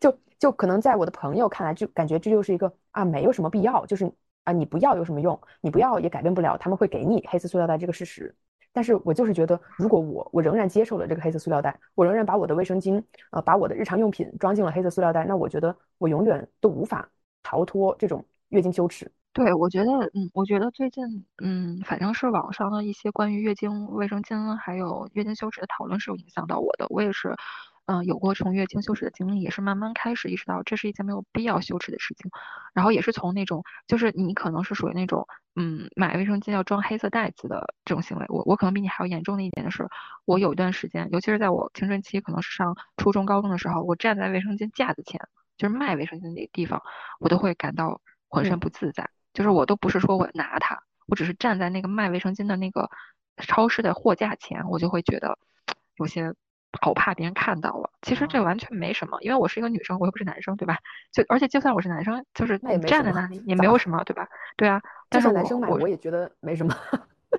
[0.00, 4.12] 就就可能在我的朋友看来，就感觉这就是一个啊，没有什么必要，就是。
[4.46, 5.38] 啊，你不要有什么用？
[5.60, 8.34] 你不要也改变不了他们会给你黑色塑料袋这个事实。
[8.72, 17.08] 但是我就是觉得，如果我我仍然接受了这个黑色塑料袋，我仍然把我的卫生巾，呃，把我的日常用品装进了黑色塑料袋，那我觉得我永远都无法
[17.42, 19.10] 逃脱这种月经羞耻。
[19.32, 26.86] 对，我觉得，嗯，我觉得最近，嗯，反正是网上的一些关于月经卫生巾还有月经羞耻的讨论是有影响到我的。
[26.90, 27.34] 我也是，
[27.86, 32.30] 嗯有过从月经羞耻的经历，也是慢慢开始意识到这是一件没有必要羞耻的事情。
[32.74, 39.88] 然后也是从那种就是你可能是属于那种嗯买卫生巾要装黑色袋子的这种行为，我我可能比你还要严重的一点的是，
[40.24, 45.20] 我有一段时间，尤其是在我青春期，可能是上初中高中的时候，我站在卫生巾架子前，
[45.56, 46.82] 就是卖卫生巾那个地方，
[47.20, 49.08] 我都会感到浑身不自在。
[49.32, 52.90] 就是我都不是说我拿它，我只是站在那个卖卫生巾的那个
[53.36, 55.38] 超市的货架前，我就会觉得
[55.96, 56.34] 有些
[56.80, 57.90] 好怕别人看到了。
[58.02, 60.78] 其实这完全没什么，因为我是一个女生，我又不是男生，对吧？
[61.12, 64.28] 就而且就算我是男生，就是站在那里也没有什么，对吧？
[64.56, 66.74] 对啊，但是男生买我也觉得没什么。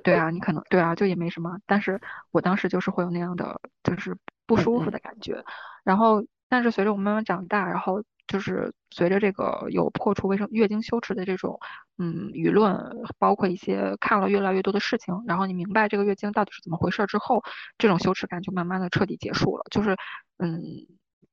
[0.03, 1.57] 对啊， 你可能对啊，就也没什么。
[1.65, 1.99] 但是
[2.31, 5.43] 我当时就是会有那样的就是不舒服的感觉。
[5.83, 8.03] 然后，但是随着我慢慢长大，然后。
[8.27, 11.59] 就是随着这个有破除卫生月经羞耻的这种
[11.97, 12.75] 嗯舆论，
[13.17, 17.43] 包括一些看了越来越多的事情，然后你明白这个月经到底是怎么回事之后，
[17.77, 19.63] 这种羞耻感就慢慢的彻底结束了。
[19.71, 19.95] 就是
[20.37, 20.61] 嗯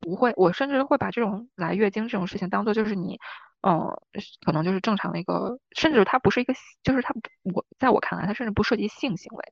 [0.01, 3.19] 不会，我甚至会把这种来月经这种事情当做就是你
[3.63, 3.99] 嗯
[4.45, 9.45] 可能就是正常的一个，甚至它不是一个，就是它我在我看来它甚至不涉及性行为，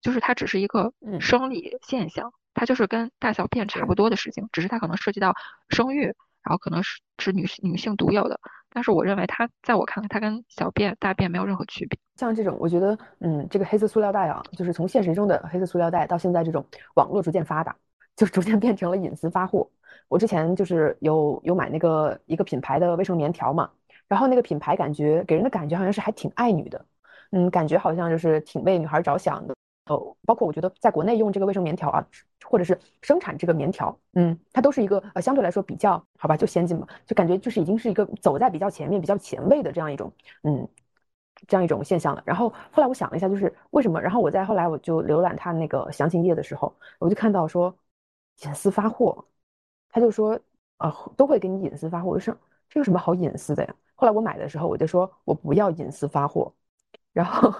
[0.00, 5.34] 就是它只是一个生理现象，它就是跟大小便差不多的事情，只是它可能涉及到
[5.68, 6.14] 生育。
[6.48, 11.98] 然后可能是是女女性独有的，但是我认为它在我看来，它跟小便、大便没有任何区别。
[12.16, 17.76] 像这种，我觉得，嗯，这个黑色塑料袋啊，就是从现实中的黑色塑料袋到现在这种网络逐渐发达，
[18.16, 19.68] 就逐渐变成了隐私发货。
[20.08, 23.68] 我之前就是有有买那个一个品牌的卫生棉条嘛，
[24.08, 26.82] 然后那个品牌感觉给人的感觉好像是还挺爱女的，
[27.32, 29.54] 嗯，感觉好像就是挺为女孩着想的。
[29.88, 32.06] 哦，包括我觉得在国内用这个卫生棉条啊，
[32.44, 40.68] 或者是生产这个棉条，嗯，它都是一个呃相对来说比较好吧，就先进吧，就感觉就是已经是一个走在比较前面、比较前卫的这样一种，嗯，
[41.46, 42.22] 这样一种现象了。
[42.26, 44.00] 然后后来我想了一下，就是为什么？
[44.00, 47.74] 然后我在后来我就浏览他那个详情页的时候，我就看到说
[48.44, 49.24] 隐私发货，
[49.90, 50.38] 他就说
[50.78, 52.36] 呃都会给你隐私发货，我就说
[52.68, 53.74] 这有什么好隐私的呀？
[53.94, 56.52] 后来我买的时候我就说我不要隐私发货，
[57.12, 57.52] 然后。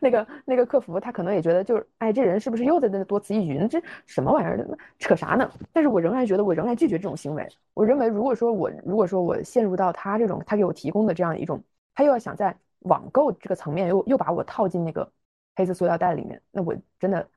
[0.00, 3.66] 那个那个客服他可能也觉得就是，哎，这人是不是又在那多此一举？
[3.68, 4.78] 这什么玩意儿？
[4.98, 5.50] 扯啥呢？
[5.72, 7.48] 但是我仍然觉得，我仍然拒绝这种行为。
[7.74, 11.62] 我认为，如果说我如果说我陷入到他这种，他给我提供的这样一种，
[11.94, 15.10] 他又要想在网购这个层面又又把我套进那个
[15.56, 17.28] 黑色塑料袋里面，那我真的，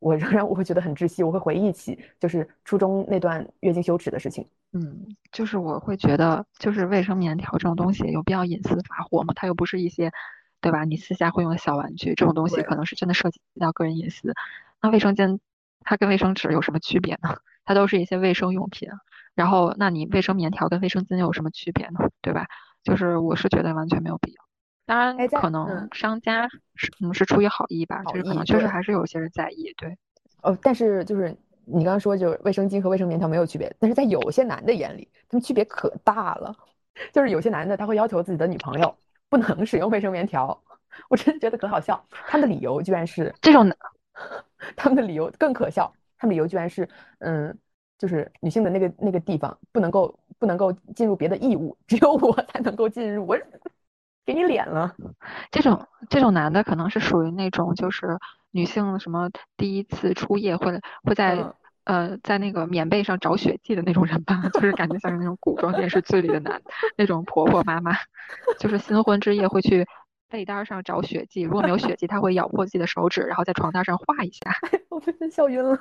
[0.00, 4.46] 我仍然我会觉得很窒息，我会回忆起就是初中那段月经羞耻的事情。
[4.72, 9.32] 嗯，就是我会觉得，就是卫生棉条这种东西有必要隐私发货吗？
[9.36, 10.12] 它又不是一些。
[10.66, 10.82] 对吧？
[10.82, 14.34] 你私下会用的小玩具这种东西，可能是真的涉及到个人隐私。
[14.82, 15.38] 那卫生间，
[15.84, 17.36] 它跟卫生纸有什么区别呢？
[17.64, 18.88] 它都是一些卫生用品。
[19.36, 22.00] 然后，那你卫生棉条跟卫生巾有什么区别呢？
[22.20, 22.46] 对吧？
[22.82, 24.42] 就是我是觉得完全没有必要。
[24.86, 29.72] 当然，可能商家是可能是出于好意吧，就是可能确实还是有些人在意。
[29.76, 29.96] 对。
[30.42, 36.52] 哦，但是就是你刚刚说，就是卫生巾和卫生棉条没有区别，但是在有些男的眼里，他们区别可大了。
[37.12, 38.96] 就是有些男的他会要求自己的女朋友。
[39.28, 40.62] 不能使用卫生棉条，
[41.08, 42.02] 我真的觉得可好笑。
[42.10, 43.70] 他们的理由居然是这种，
[44.76, 45.92] 他们的理由更可笑。
[46.18, 47.56] 他们理由居然是，嗯，
[47.98, 53.26] 就是女性的那个那个地方不能够不能够进入别的异物， 只有我才能够进入。
[53.26, 53.38] 我
[54.24, 54.94] 给你脸了。
[55.50, 58.18] 这种这种男的可能是属于那种就是
[58.50, 61.52] 女性什么第一次初夜会会在。
[61.86, 66.60] 呃，在那个棉被上找血迹的那种人吧， 就是感觉像是那种古装电视剧里的男，
[66.96, 67.92] 那种婆婆妈妈，
[68.58, 69.86] 就是新婚之夜会去
[70.28, 74.40] 被单上找血迹，如果没有血迹，他会咬破自己的手指，然后在床单上画一下。
[74.90, 75.80] 我被他笑晕了。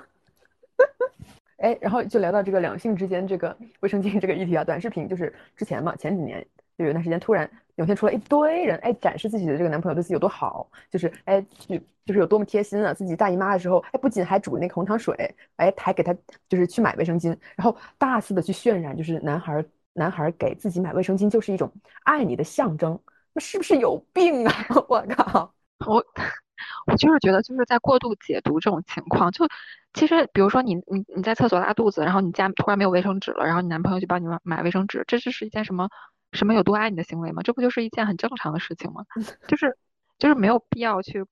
[1.57, 6.45] 哎，然后就聊到这个两性之间这个卫生巾这个议题啊，短视频就是之前嘛，前几年
[6.77, 7.49] 就有段时间突然。
[7.75, 12.93] 涌现出来一堆人，哎，展示自己的这个男朋友对自己有多好，就是哎，去就是有多么贴心啊！
[12.93, 15.13] 自己大姨妈的时候，哎，不仅还煮那个红糖水，
[15.57, 16.15] 哎，还给他
[16.47, 19.61] 就是去买卫生巾，然后大肆的去渲染，就是男孩
[19.91, 21.69] 男孩给自己买卫生巾就是一种
[22.03, 22.97] 爱你的象征，
[23.33, 24.53] 那是不是有病啊？
[24.87, 25.53] 我靠！
[25.85, 26.01] 我
[26.87, 29.45] 我就是觉得就是在过度解读这种情况，就
[29.93, 35.89] 其实比如说你你你在厕所拉肚子，然后你家突然没有卫生纸了，然后你男朋友就帮你买买卫生纸，这这是一件什么？
[36.35, 37.41] 什么有多爱你的行为吗？
[37.41, 39.03] 这不就是一件很正常的事情吗？
[39.47, 39.77] 就是
[40.19, 41.25] 就是没有必要去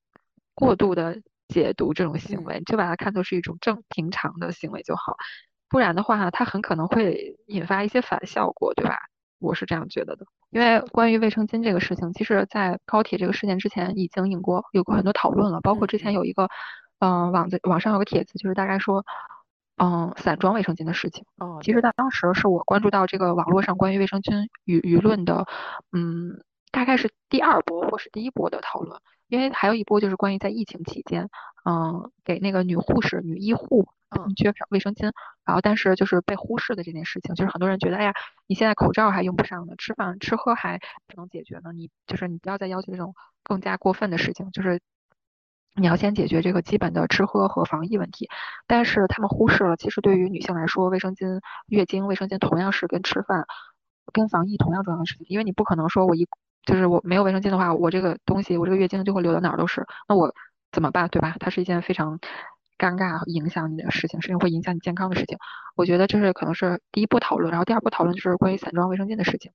[0.55, 5.15] 过度的解读这种行为，就把它看作是一种正平常的行为就好。
[5.69, 8.97] 不然的话，它很可能会引发一些反效果，对吧？
[9.39, 10.25] 我是这样觉得的。
[10.51, 16.47] 因为关于卫生巾这个事情，其实在高铁这个事件之前已经引过有过很多讨论了，包括之前有一个
[16.99, 19.05] 嗯网子网上有个帖子，就是大概说。
[19.77, 21.25] 嗯，散装卫生巾的事情。
[21.37, 25.45] 哦，其实当当时是我关注到这个网络上关于卫生巾舆舆论的，
[25.91, 31.27] 嗯，大概是第二波或是第一波的讨论，因为还有一波就是关于在疫情期间，
[31.65, 35.11] 嗯，给那个女护士、女医护嗯缺少卫生巾，
[35.43, 38.13] 然后但是就是被忽视的这件事情，就是很多人觉得，哎呀，
[38.47, 44.79] 你现在口罩还用不上呢，吃饭吃喝还不能解决呢，你就是你不要再要求这种更加过分的事情，就是
[45.75, 48.29] 你要先解决这个基本的吃喝和防疫问题。
[48.67, 53.45] 但是他们忽视了，其实对于女性来说，卫生巾、月经、卫生巾同样是跟吃饭、
[54.11, 56.27] 跟防疫同样重要的事情，因为你不可能说我一
[56.65, 60.33] 就是我没有卫生巾的话，我这个东西我这个月经就会流到哪儿都是，那我
[60.71, 61.35] 怎么办，对吧？
[61.39, 62.19] 它是一件非常。
[62.75, 65.37] 尴尬影响你的事情，甚至会影响你健康的事情。
[65.75, 69.51] 我觉得这是可能是第一步讨论，然后第二步讨论就是关于散装卫生巾的事情。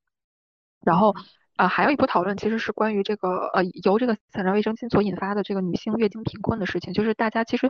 [0.81, 1.15] 然后，
[1.59, 6.95] 呃，还有一波讨论其实是关于这个呃由这个散装卫生巾所引发的这个女性月经贫困的事情。
[6.95, 7.69] 就是大家其实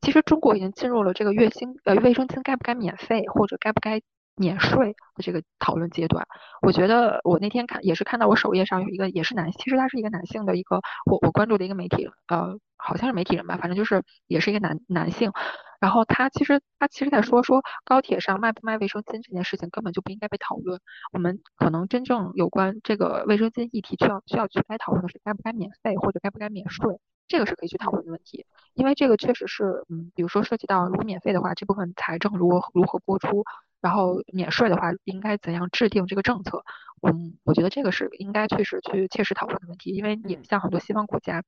[0.00, 4.00] 其实中国已经进入了这个月经呃卫生巾该不该免费或者该不该
[4.36, 6.26] 免税的这个讨论阶段。
[6.62, 10.76] 我觉得我那天看也是看到我首页上有一个也是男，其实他是一个男性的一个
[11.10, 12.58] 我我关注的一个媒体呃。
[12.82, 15.30] 好像是媒体人吧，反正就是也是一个男男性，
[15.80, 20.78] 然后他其实他其实在说说高铁上卖不卖卫生巾这件事情根本就不应该被讨论，
[21.12, 33.44] 我们可能真正有关这个卫生巾议题需要需要去该讨论的是该不该免费或者该不该免税，这个是可以去讨论的问题，因为这个确实是嗯，比如说涉及到如果免费的话，这部分财政如何如何拨出，
[33.80, 36.62] 然后免税的话应该怎样制定这个政策，
[37.08, 41.42] 嗯，我觉得这个是应该确实去切实讨论的问题，因为也像很多西方国家。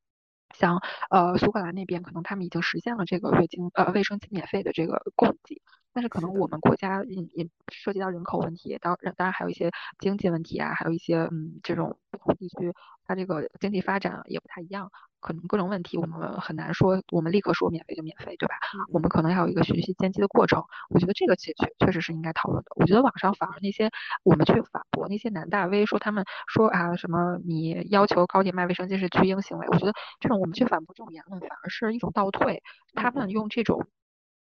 [0.54, 5.60] 像呃苏格兰那边，可能他们已经实现了这个月经呃卫生巾免费的这个供给，
[5.92, 12.72] 但是可能我们国家也也涉及到人口问题，当然当然还有一些经济问题啊，还有一些嗯这种不同地区
[13.12, 14.90] 它这个经济发展也不太一样。
[15.20, 18.57] 可能各种问题，我们很难说，我们立刻说免费就免费，对吧？
[18.88, 20.64] 我们可能要有一个循序渐进的过程。
[20.88, 22.72] 我觉得这个确确确实是应该讨论的。
[22.75, 23.88] 我觉得网上反而那些
[24.25, 32.61] 我们去反驳那些男大 V 说他们说啊什么你要求高铁卖卫生巾是巨婴行为，我觉得这种我们去反驳这种言论反而是一种倒退。
[32.94, 33.87] 他们用这种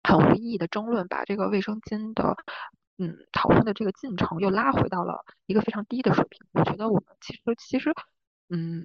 [0.03, 2.37] 很无意义的争论，把这个卫生巾的
[2.99, 6.41] 嗯讨论的这个进程又拉回到了一个非常低的水平。
[6.53, 7.95] 我觉得我们其实其实
[8.51, 8.85] 嗯。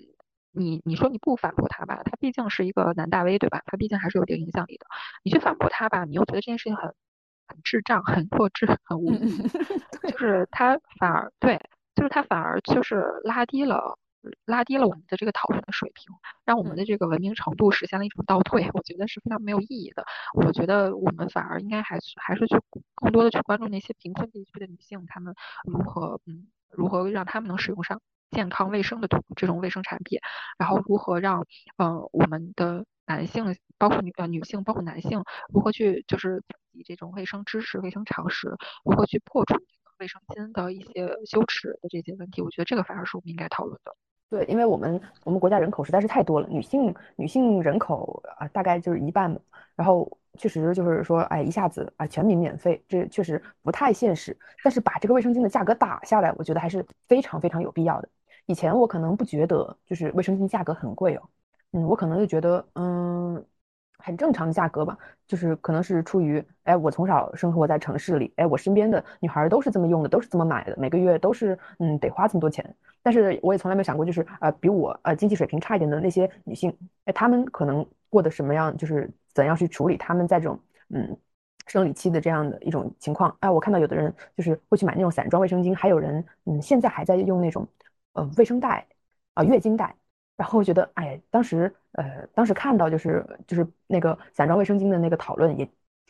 [0.51, 3.61] 你你说你不反驳他吧，他毕竟是一个男大 V 对吧？
[3.67, 4.85] 他毕竟还是有一定影响力的。
[5.23, 6.87] 你去反驳他吧，你又觉得这件事情很
[7.47, 9.29] 很智障、很弱智、很无语，
[10.11, 11.61] 就是他反而对，
[11.93, 13.99] 就是他反而就是拉低了
[14.45, 16.13] 拉低了我们的这个讨论的水平，
[16.45, 18.67] 让我们的这个文明程度实现了一种倒退。
[18.73, 20.03] 我觉得是非常没有意义的。
[20.33, 22.57] 我觉得我们反而应该还是还是去
[22.95, 28.01] 更多的去关注那些贫困地区的女性，她们如何嗯如何让她们能使用上。
[28.31, 30.19] 健康卫生的这种卫生产品，
[30.57, 31.45] 然后如何让
[31.77, 39.55] 嗯我们的男性，包括女呃女性，包括男性，如何去就是以这种卫生知识、卫生常识，如何去破除
[39.99, 42.41] 卫生巾的一些羞耻的这些问题？
[42.41, 43.95] 我觉得这个反而是我们应该讨论的。
[44.29, 49.35] 对，因为我们我们国家人口实在是太多了，女性女性人口啊大概就是一半，
[49.75, 54.37] 然后确实就是说，哎，一下子啊全民免费，这确实不太现实。
[54.63, 58.09] 但是把这个卫生巾的价格打下来，我觉得还是非常非常有必要的。
[58.49, 61.21] 以前我可能不觉得，就是卫生巾价格很贵哦，
[61.73, 63.45] 嗯，我可能就觉得，嗯，
[63.99, 72.75] 很正常的价格吧，就是可能是出于，哎，我从小生活在城市里，哎，我身边的女孩都是这么用的，都是这么买的，每个月都是，嗯，得花这么多钱。
[73.03, 80.59] 但是我也从来没想过，就是呃，比我呃经济水平差一点的那些女性，哎，她们可能过的什么样，就是怎样去处理她们在这种，
[80.89, 81.15] 嗯，
[81.67, 83.37] 生理期的这样的一种情况。
[83.41, 87.67] 哎，我看到有的人就是会去买那种散装卫生巾，还有人，嗯，现在还在用那种。
[88.19, 88.85] 呃，卫生袋
[89.33, 89.95] 啊，月经袋，
[90.35, 95.69] 然后觉得，哎，当时，呃，当时看到就是就是那个散装卫生巾的那个讨论，也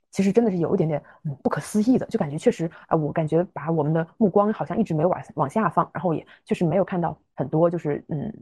[0.09, 8.33] 其实真的是有一点点嗯不可思议的，就感觉确实啊，我感觉把我们的目光好像一直没有往往下放，然后也确实没有看到很多就是嗯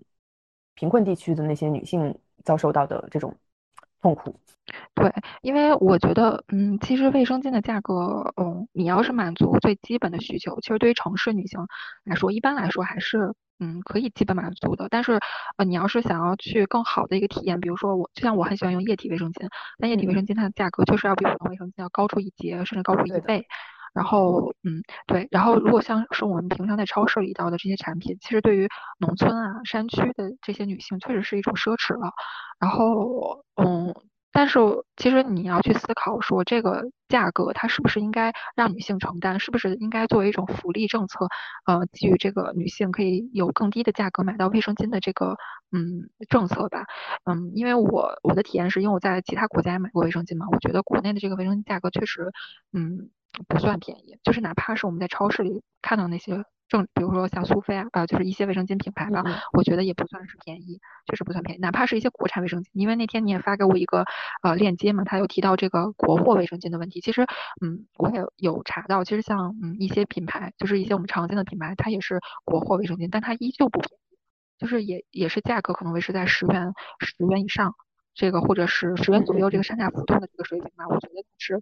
[0.76, 3.36] 贫困地区的那些女性遭受到的这种
[4.02, 4.40] 痛苦。
[4.94, 11.66] 对，因为我觉得，嗯，其实卫生巾的价格，嗯，你要是满足最基本的需求，其实对于城市女性
[12.04, 14.88] 来说，一般来说还是，嗯，可以基本满足的。
[14.90, 15.20] 但是，
[15.56, 23.46] 呃，你要是想要去更好的一个体验，比如说我，就像我很喜欢用液体卫生巾，但液体卫生巾它的价格确实要比普通卫生巾要高出一截，甚至高出一倍。
[23.98, 28.68] 然后，嗯，对，然后如果像是我们平常在超市里到的这些产品，其实对于
[29.00, 32.12] 农村啊、山区的这些女性，确实是一种奢侈了。
[32.60, 33.94] 然后，嗯。
[34.30, 34.60] 但是
[34.98, 39.40] 其实你要去思考说，这个价格它是不是应该让女性承担？
[39.40, 41.28] 是不是应该作为一种福利政策，
[41.66, 45.38] 呃，给予这个女性可以有更低的价格买到卫生巾的这个
[45.72, 46.86] 嗯政策吧？
[47.26, 52.32] 嗯，因为我我的体验是因为我在其他国家买过卫生巾嘛，我觉得国内的这个卫生巾价格确实
[52.74, 53.10] 嗯
[53.48, 59.24] 不算便宜，就是哪怕是我们在超市里看到那些正，比如说像苏菲啊，呃，就是一些卫生巾品牌吧，
[59.54, 61.62] 我觉得也不算是便宜，确实不算便宜。
[61.62, 64.06] 哪怕是一些国产卫生巾，因为那天你也发给我一个
[64.42, 67.00] 呃链接嘛，他有提到这个国货卫生巾的问题。
[67.00, 67.26] 其实，
[67.62, 74.18] 嗯，我也有查到，其实像嗯一些品牌，就是一些我们常见的品牌，它也是国货卫生巾，但它依旧不便宜，
[74.58, 77.76] 就是也也是价格可能维持在十元十元以上，
[78.14, 81.62] 这个或者是十元左右这个上下浮动的这个水平吧，我觉得是。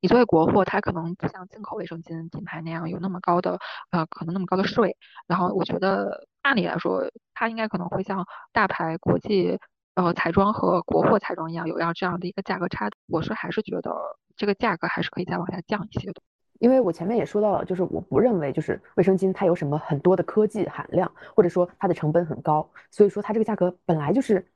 [0.00, 3.58] 你作为国货，它可能不像进口卫生巾品牌那样有那么高的
[3.90, 4.96] 呃，可能那么高的税。
[5.26, 9.58] 然后我觉得按理来说，它应该可能会像大牌国际
[9.94, 12.88] 呃彩妆和国货彩妆一样，有要这样的一个价格差。
[13.08, 13.92] 我是还是觉得
[14.36, 16.20] 这个价格还是可以再往下降一些的。
[16.58, 24.46] 因为我前面也说到了，就是我不认为就是卫生巾它有什么很多的科技含量，或者说它的成本很高，所以说它这个价格本来就是。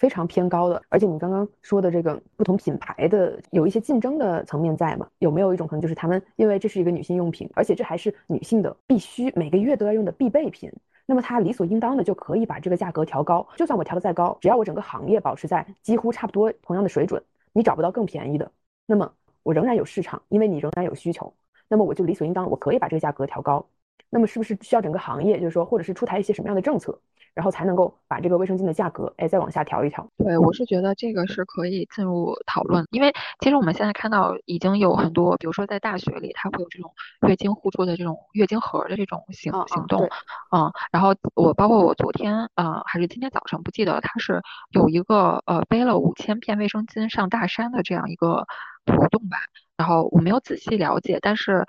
[0.00, 5.06] 非常偏高的，而且你刚刚说的这个不同品牌的有一些竞争的层面在嘛？
[5.18, 10.72] 有没有一种可能就是他们因为这是一个女性用品，而且这还是女性的必须每个月都要用的必备品，
[11.04, 13.46] 那么它理所应当的就可以把这个价格调高。
[13.58, 17.22] 就算我调的再高，只要我整个行业保持在几乎差不多同样的水准，
[17.52, 18.50] 你找不到更便宜的，
[18.86, 21.30] 那么我仍然有市场，因为你仍然有需求，
[21.68, 23.66] 那么我就理所应当我可以把这个价格调高。
[24.08, 26.98] 那么是不是需要整个行业就是说，或者是出台一些什么样的政策？
[27.40, 30.06] 然后才能够把这个卫生巾的价格，哎，再往下调一调。
[30.18, 36.92] 对，我是觉得这个是可以进入讨论，因为其实我们现在看到已经有很多，比如说在大学里，它会有这种
[37.26, 40.06] 月经互助的这种月经盒的这种行行动，
[40.52, 48.46] 嗯，然后我包括我昨天，呃，还是今天早上不记得，它是有一个呃背了五千片卫生巾上大山的这样一个
[48.84, 49.38] 活动吧，
[49.78, 51.64] 然后我没有仔细了解，但是，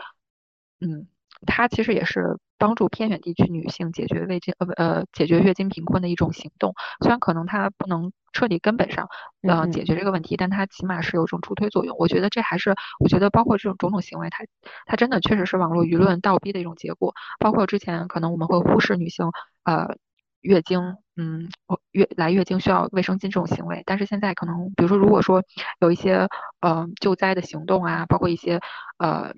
[0.81, 1.07] 嗯。
[1.45, 6.73] 它其实也是帮助偏远地区女性解决月经呃呃解决月经贫困的一种行动。
[7.01, 9.07] 虽然可能它不能彻底根本上
[9.41, 11.97] 呃解决这个问题，但它起码是有一种助推作用。
[11.97, 14.45] 我觉得这还是我觉得包括这种种种行为，它
[14.85, 17.13] 它真的确实是网络舆论倒逼的一种结果。
[17.39, 19.25] 包括之前可能我们会忽视女性
[19.63, 19.95] 呃
[20.41, 21.49] 月经嗯
[21.91, 25.43] 月来月经需要卫生巾这种行为，但是现在可能比如说如果说
[25.79, 26.27] 有一些
[26.59, 28.59] 呃救灾的行动啊，包括一些
[28.99, 29.33] 呃。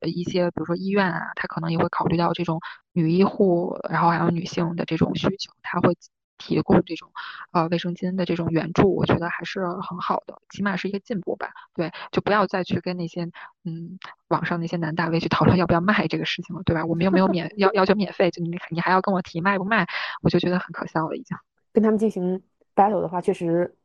[0.00, 2.60] 呃，一些比如说医院啊，他可能也会考虑到这种
[2.92, 5.96] 女医护，然后还有女性的这种需求，他会
[6.38, 7.10] 提供这种
[7.52, 11.50] 呃卫生巾的这种援助，我觉得还是很好的，起码是一个进步吧。
[11.74, 13.28] 对，就不要再去跟那些
[13.64, 16.84] 嗯网上那些男大 V 去讨论要不要卖这个事情了，对吧？
[16.86, 19.86] 我们又没有免要要求免费，就你你还要跟我提卖不卖，
[20.22, 21.36] 我就觉得很可笑了，已经。
[21.72, 22.40] 跟他们进行
[22.76, 23.76] battle 的话，确实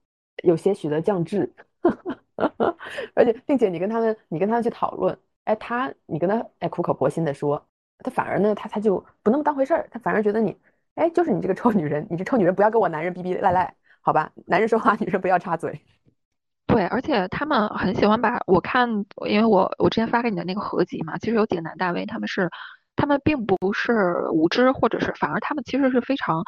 [0.43, 1.51] 有些许的降智，
[3.16, 5.18] 而且并且你跟他们你跟他们去讨论。
[5.46, 7.66] 哎，他你跟他哎苦口婆心的说，
[8.00, 10.58] 他反而呢，他他就不那么当回事儿，他反而觉得你，
[10.96, 14.32] 哎，就是你这个臭女人，你这臭女人不要跟我男人逼逼赖赖，好吧？
[14.46, 15.82] 男人说话，女人不要插嘴。
[16.66, 18.89] 对，而且他们很喜欢把我看，
[19.28, 22.50] 因为我我之前发给你的那个合集嘛，其实有几个男大 V，他们是
[22.96, 26.44] 他们并不是无知，或者是反而他们其实是非常，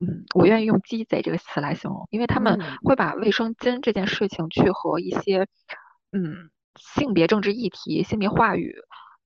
[0.00, 5.46] 嗯，我愿意用鸡贼这个词来形容，因为他们会把卫生巾这件事情去和一些，
[6.12, 6.50] 嗯。
[6.78, 8.76] 性别政治议题、性别话语，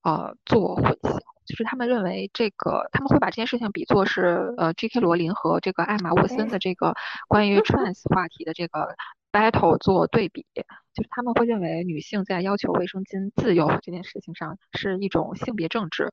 [0.03, 5.01] 呃，做混淆，就是他们认为这个，他们会把这件事情比作是呃，J.K.
[5.01, 6.95] 罗琳和这个艾玛沃森的这个
[7.29, 8.97] 关于 trans 话题的这个
[9.33, 10.47] battle 做对比，
[10.95, 16.11] 就是他们会认为女性在要求卫生巾自由这件事情上是一种性别政治，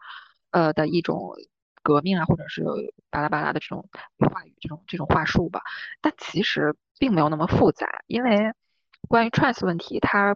[0.51, 1.33] 呃的一种
[1.83, 2.63] 革命啊，或者是
[3.09, 3.87] 巴拉巴拉的这种
[4.19, 5.61] 话语、这种这种话术吧。
[6.01, 8.53] 但其实并没有那么复杂，因为
[9.07, 10.35] 关于 trans 问题，它。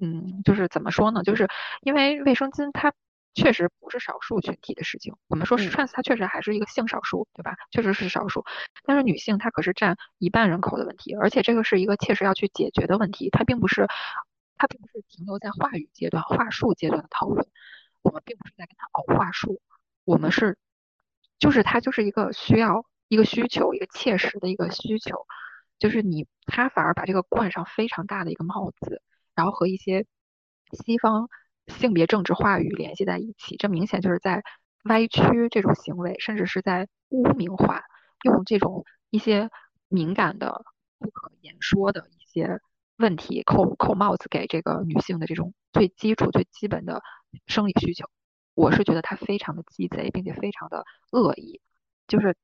[0.00, 1.22] 嗯，就是怎么说呢？
[1.22, 1.48] 就是
[1.82, 2.92] 因为卫生巾它
[3.34, 5.14] 确实不是少数群体的事情。
[5.28, 7.54] 我们说 trans 它确实还是一个性少数，对吧？
[7.70, 8.44] 确实是少数。
[8.84, 13.30] 但是女性她可是占一半人口的问题，而且这个是一个切实要去解决的问题。
[13.30, 13.86] 它并不是，
[14.56, 17.46] 它并不是停留在话语阶段、话术阶段的讨论。
[18.02, 19.60] 我们并不是在跟他熬话术，
[20.04, 20.56] 我们是，
[21.38, 25.26] 就是它就是一个需要、一个需求、一个切实的一个需求。
[25.78, 29.02] 就是你，他反而把这个冠上非常大的一个帽子。
[29.38, 30.04] 然后和一些
[30.84, 31.28] 西方
[31.68, 34.42] 性别政治话语联系在一起，这明显就是在
[34.86, 37.84] 歪曲这种行为，甚至是在污名化，
[38.24, 39.48] 用这种一些
[39.86, 40.64] 敏感的、
[40.98, 42.58] 不可言说的一些
[42.96, 47.00] 问题扣扣帽子给这个女性的这种最基础、最基本的
[47.46, 48.10] 生理需求。
[48.54, 51.60] 我是觉得他非常的鸡贼，并且非常的恶意，
[52.08, 52.36] 就是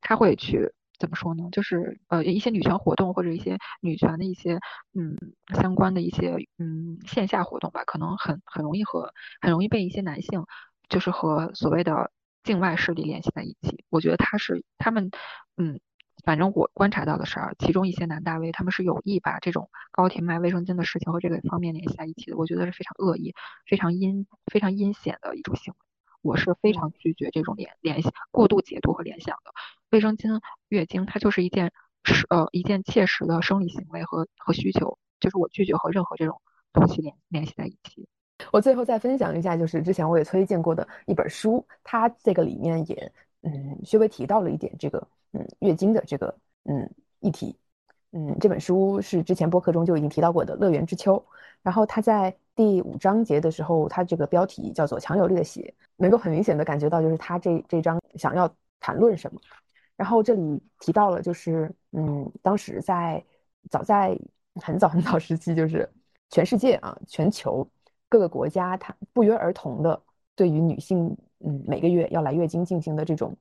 [0.00, 0.72] 他会去。
[0.98, 1.48] 怎么说呢？
[1.52, 4.58] 就是呃一些女权活动或者一些女权的一些
[4.94, 5.16] 嗯
[5.54, 10.44] 相关的一些嗯线下活动吧，可能很很容易和很容易被一些男性
[10.88, 12.10] 就是和所谓的
[12.42, 13.84] 境外势力联系在一起。
[13.90, 15.10] 我觉得他是他们
[15.56, 15.80] 嗯，
[16.24, 22.36] 反正我观察到的是啊，其中一些男大 V 他们是有意把这种高铁卖卫生巾的事情和这个方面联系在一起的。
[22.36, 23.34] 我觉得是非常恶意、
[23.66, 25.85] 非常阴、非常阴险的一种行为。
[26.26, 29.52] 我是非常拒绝这种联联想、过度解读和联想的。
[29.90, 31.72] 卫生巾、月经，它就是一件
[32.02, 36.40] 是呃一件切实的生理行为和和需求，就是我拒绝和任何这种
[36.72, 38.08] 东西联联系在一起。
[38.52, 43.12] 我最后再分享一下，就是之前我也推荐过的一本书，它这个里面也
[43.42, 47.56] 嗯稍微提到了一点这个嗯月经的这个嗯议题。
[48.12, 51.16] 嗯，这本书是之前播客中就已经提到过的《乐园之秋》，
[51.66, 58.48] 然后它在第五章节的时候，它这个标题叫做“强有力的血”，能够很明显的感觉到就是他这这章想要
[58.78, 59.40] 谈论什么。
[59.96, 63.20] 然后这里提到了，就是嗯，当时在
[63.68, 64.16] 早在
[64.62, 65.90] 很早很早时期，就是
[66.30, 67.68] 全世界啊，全球
[68.08, 70.00] 各个国家，它不约而同的
[70.36, 73.36] 对于女性嗯每个月要来月经进行的这种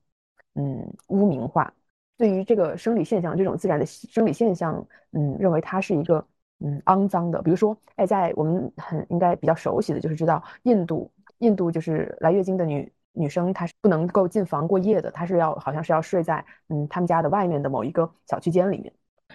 [0.56, 1.72] 嗯污名化。
[2.18, 6.26] 对于这个生理现象，这种自然的生理现象，嗯，认为它是一个
[6.60, 7.42] 嗯肮脏的。
[7.42, 18.92] 比如说，哎，在我们很应该比较熟悉的就是知道，印度，印度就是来月经的女女生，她是不能够进房过夜的，她是要好像是要睡在嗯他们家的外面的某一个小区间里面。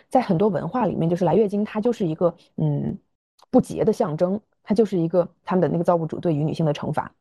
[0.08, 2.96] 在很多文化里面，就是来月经它就是一个嗯
[3.50, 7.12] 不洁的象征，它就是一个他们的那个造物主对于女性的惩罚。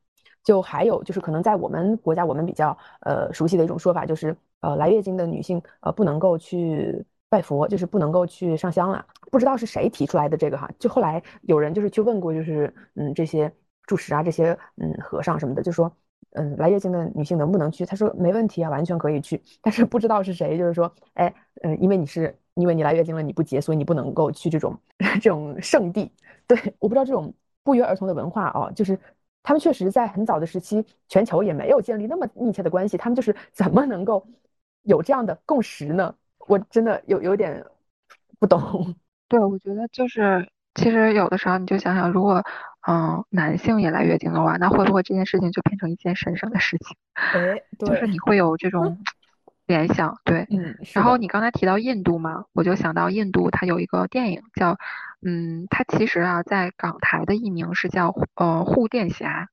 [0.43, 4.35] 就还有就是可能在我们国家，我们比较呃熟悉的一种说法就是。
[4.61, 9.05] 呃，来月经的女性呃不能够去拜佛，就是不能够去上香了。
[9.31, 13.51] 不知道是谁提出来的这个哈，就后来有人就是去问过，就是嗯这些
[13.85, 15.91] 住持啊，这些嗯和尚什么的，就说
[16.31, 17.85] 嗯来月经的女性能不能去？
[17.85, 19.41] 他说没问题啊，完全可以去。
[19.61, 24.75] 但是不知道是谁，就是说哎嗯，因为你是因为你来月经了，你不洁，所以你不能够去这种
[25.21, 26.11] 这种圣地。
[26.47, 27.31] 对，我不知道这种
[27.63, 28.97] 不约而同的文化哦，就是
[29.43, 34.25] 他们确实在很早的时期，全球也没有建立那么密切的关系，他们就是怎么能够。
[34.83, 36.15] 有这样的共识呢？
[36.49, 37.63] 我真的有有点
[38.39, 38.95] 不懂。
[39.29, 42.43] 对，我觉得就是，其实有的时候你就想想，如果
[42.87, 46.97] 嗯男性也来月经的话，那会不会这件事情就变成一件神圣的事情？
[47.13, 48.97] 哎，就是你会有这种
[49.67, 50.75] 联想，对，嗯。
[50.95, 54.75] 然后你刚才提到印度嘛，我就想到印度，它有一个电影叫，
[55.21, 59.49] 嗯，它其实啊在港台的译名是叫呃护垫侠，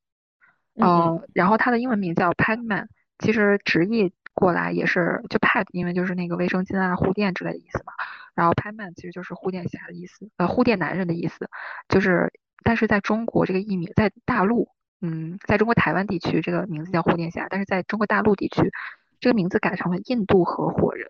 [0.76, 2.86] 呃，然后它的英文名叫 Padman，
[3.18, 4.14] 其实直译。
[4.36, 7.92] 过来也是就 pad，因为就是那个卫生巾啊、护垫之类的意思嘛。
[8.36, 11.48] 然后 padman 其实就是护垫侠的意思，呃，护垫男人的意思。
[11.88, 12.32] 就是，
[12.62, 14.68] 但是在中国这个译名，在大陆，
[15.00, 18.70] 嗯，在中国台湾地区这个名字叫护垫侠，但是在中国大陆地区，
[19.18, 21.08] 这个名字改成了印度合伙人，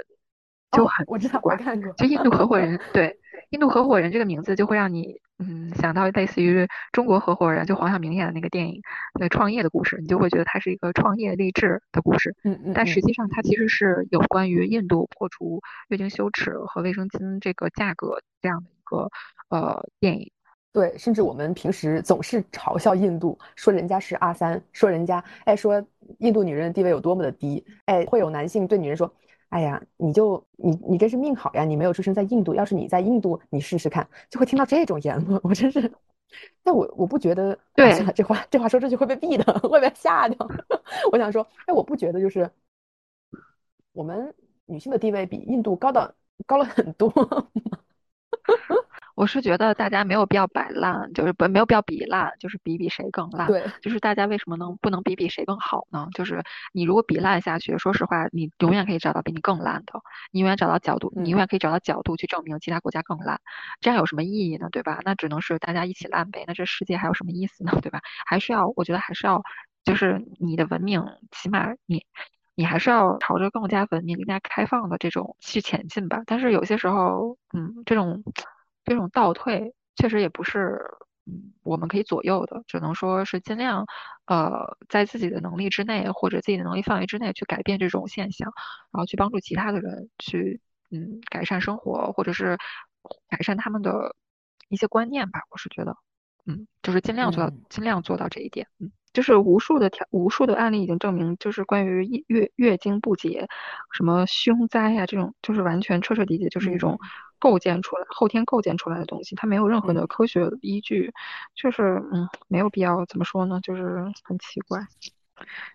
[0.70, 3.18] 就很我知道，我看过，就印度合伙人，对。
[3.50, 8.80] 印度合伙人这个名字就会让你嗯想到类似于中国合伙人，就黄晓明演的那个电影，
[9.20, 12.34] 那创业的故事，你就会觉得它是一个创业励志的故事。
[12.44, 12.72] 嗯嗯。
[12.72, 19.10] 但实际上它其实是有关于印度破除月经羞耻和卫生巾这个价格这样的一个
[19.50, 20.32] 呃电影。
[20.72, 25.86] 对，甚至我们平时总是嘲笑印度，说人家是阿三，说人家哎说
[26.18, 29.12] 印度女人的地位有多么的低，哎会有男性对女人说。
[29.48, 31.64] 哎呀，你就你你真是命好呀！
[31.64, 35.40] 你没有出生在印度，要是你在印度，你试试看，就会听到这种言论。
[35.44, 35.90] 我真是，
[36.62, 40.36] 但我我不觉得，对这话这话说出去会被毙的，会被吓掉。
[41.12, 42.50] 我想说，哎，我不觉得，就是
[43.92, 44.34] 我们
[44.66, 47.08] 女性的地位比印度高的高了很多。
[49.16, 53.46] 我是觉得大家没有必要摆烂，就是不没有必要比烂，就是比比谁更烂。
[53.48, 56.06] 对，就是大家为什么能不能比比谁更好呢？
[56.14, 56.42] 就是
[56.72, 60.02] 你如果比烂下去，说实话，你永远可以找到比你更烂的，
[60.32, 63.40] 你永远找到角度，你永远可以找到角度去证明其他国家更烂，
[63.80, 64.68] 这样有什么意义呢？
[64.70, 65.00] 对吧？
[65.02, 66.44] 那只能是大家一起烂呗。
[66.46, 67.72] 那这世界还有什么意思呢？
[67.82, 68.00] 对吧？
[68.26, 69.42] 还是要，我觉得还是要，
[69.82, 72.04] 就是你的文明，起码你
[72.54, 76.22] 你还是要朝着更加文明、更加开放的这种去前进吧。
[76.26, 78.22] 但是有些时候，嗯，这种。
[78.86, 80.80] 这种倒退确实也不是
[81.26, 83.84] 嗯我们可以左右的，只能说是尽量
[84.26, 88.52] 呃在自己的能力之内或者自己的能力范围之内去改变这种现象，
[88.92, 90.60] 然后去帮助其他的人去
[90.92, 92.56] 嗯改善生活或者是
[93.28, 94.14] 改善他们的
[94.68, 95.40] 一些观念吧。
[95.50, 95.96] 我是觉得
[96.44, 98.68] 嗯就是尽量做到尽量做到这一点。
[98.78, 103.48] 嗯，就是无数的条无数的案例已经证明，就是关于月月经不洁
[103.90, 107.00] 什么凶灾呀这种，就是完全彻彻底底就是一种。
[107.38, 111.12] 构建出来，后天构建出来的东西，它没有任何的科学依据，
[111.54, 113.60] 就是嗯，没有必要怎么说呢？
[113.62, 114.80] 就是很奇怪。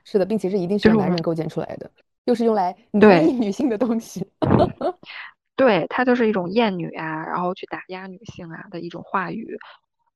[0.04, 1.92] 是的，并且是一定是男人构建出来的，
[2.26, 4.28] 又是用来奴役女性的东西。
[5.56, 9.58] 对，它就是一种厌女啊，然后去打压女性啊的一种话语。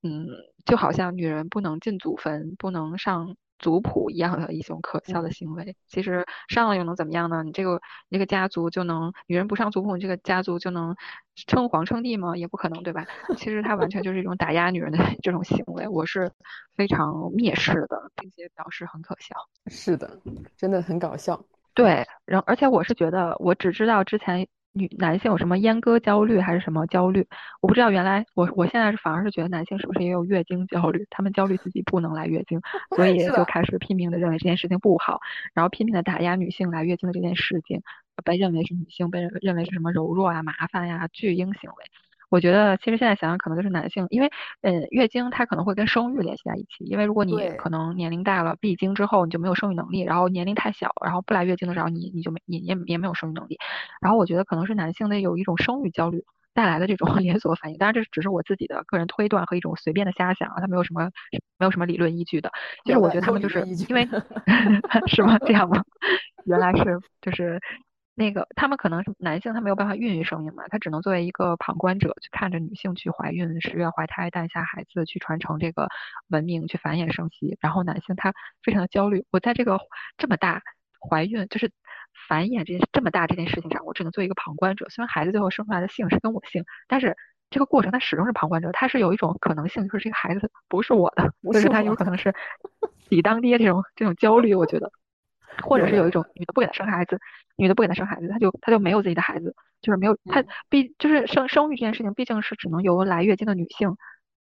[0.02, 0.28] 嗯，
[0.66, 5.76] 就好像女人不能进祖坟，不能上族谱一样的一种可笑的行为。
[5.88, 7.44] 其实上了又能怎么样呢？
[7.44, 10.96] 你这个这个家族就能女人不上族谱，你这个家族就能
[11.48, 12.36] 称皇称帝吗？
[12.36, 13.06] 也不可能，对吧？
[13.38, 16.32] 其实它完全就是一种打压女人的这种行为，我是
[16.76, 19.36] 非常蔑视的，并且表示很可笑。
[19.68, 20.20] 是的，
[20.58, 21.44] 真的很搞笑。
[21.74, 24.48] 对，然后而且我是觉得，我只知道之前。
[24.78, 27.26] 女男性有什么阉割焦虑还是什么焦虑？
[27.62, 27.90] 我不知道。
[27.90, 31.08] 原来我我现在是反而是觉得男性是不是也有月经焦虑？
[31.10, 32.60] 他们焦虑自己不能来月经，
[32.96, 35.22] 所以就开始拼命的认为这件事情不好，
[35.54, 37.82] 然后拼命的打压女性来月经的这件事情，
[38.26, 41.86] 被认为是女性被认为是什么柔弱啊、麻烦呀、巨婴行为。
[42.30, 44.30] 我觉得其实现在想想，可能就是男性，因为
[44.62, 46.84] 呃，月经它可能会跟生育联系在一起。
[46.86, 53.58] 因为如果你可能年龄大了闭经之后，你就没有生育能力，然后年龄太小，然后不来月经的时候，你你就没你也也没有生育能力。
[54.02, 56.24] 然后我觉得可能是男性的有一种生育焦虑
[56.54, 57.78] 带来的这种 连锁反应。
[57.78, 61.10] 当然这只是我自己的个人推断和一种随便的瞎想啊，它没有什么
[61.60, 62.52] 没有什么理论依据的。
[62.84, 64.08] 就是我觉得他们就是因为
[65.08, 65.38] 是吗？
[65.40, 65.84] 这样吗？
[66.46, 67.60] 原来是就是。
[68.18, 75.90] 那个他们可能是男性，他没有办法孕育生命嘛，他只能作为一个旁观者去看着女性去怀孕、十月怀胎、诞下孩子，去传承这个
[76.30, 77.58] 文明，去繁衍生息。
[77.60, 79.78] 然后男性他非常的焦虑，我在这个
[80.18, 80.62] 这么大
[81.10, 81.70] 怀孕就是
[82.30, 84.88] 繁衍这件这么大这件事情上，我只能做一个旁观者。
[84.88, 87.18] 虽然孩子最后生出来的姓是跟我姓，但是
[87.50, 92.34] 这个过程他始终是旁观者，他是有一种可能性，就是这个孩子不是我的，就是他有可能是
[93.10, 94.90] 你当爹这种这种焦虑，我觉得。
[95.64, 97.20] 或者是有一种女的不给他生孩子，
[97.56, 103.96] 女的不给他生孩子，他就他就没有自己的孩子，就是没有他毕就是生生育这件事情毕竟是只能由来月经的女性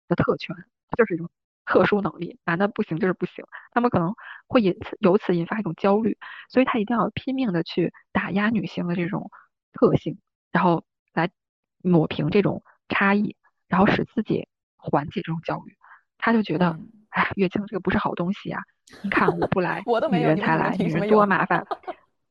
[0.07, 0.55] 的特权，
[0.97, 1.29] 就是一种
[1.65, 4.13] 特殊能力，男的不行就是不行，他们可能
[4.47, 6.17] 会引此由此引发一种焦虑，
[6.49, 9.29] 所以他一定要拼命的去打压女性的这种
[9.73, 10.19] 特性，
[10.51, 10.83] 然后
[11.13, 11.29] 来
[11.81, 13.35] 抹平这种差异，
[13.67, 15.75] 然后使自己缓解这种焦虑，
[16.17, 16.79] 他就觉得。
[17.09, 18.61] 哎，月经这个不是好东西呀！
[19.03, 21.65] 你看我不来，女人才来，女人多麻烦。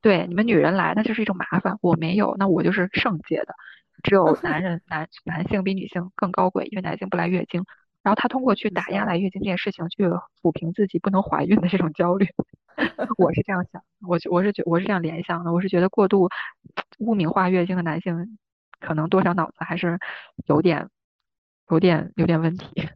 [0.00, 1.78] 对，你们女人来那就是一种麻烦。
[1.80, 3.54] 我没有，那我就是圣洁的。
[4.02, 7.64] 只有男人男男性比女性更高贵，因为男性不来月经。
[8.02, 10.04] 然后他通过去打压来月经这件事情，去
[10.40, 12.28] 抚平自己不能怀孕的这种焦虑。
[13.18, 15.52] 我是这样想，我我是觉我是这样联想的。
[15.52, 16.28] 我是觉得过度
[16.98, 18.38] 污名化月经的男性，
[18.78, 19.98] 可能多少脑子还是
[20.46, 20.88] 有点
[21.70, 22.88] 有点有点问题。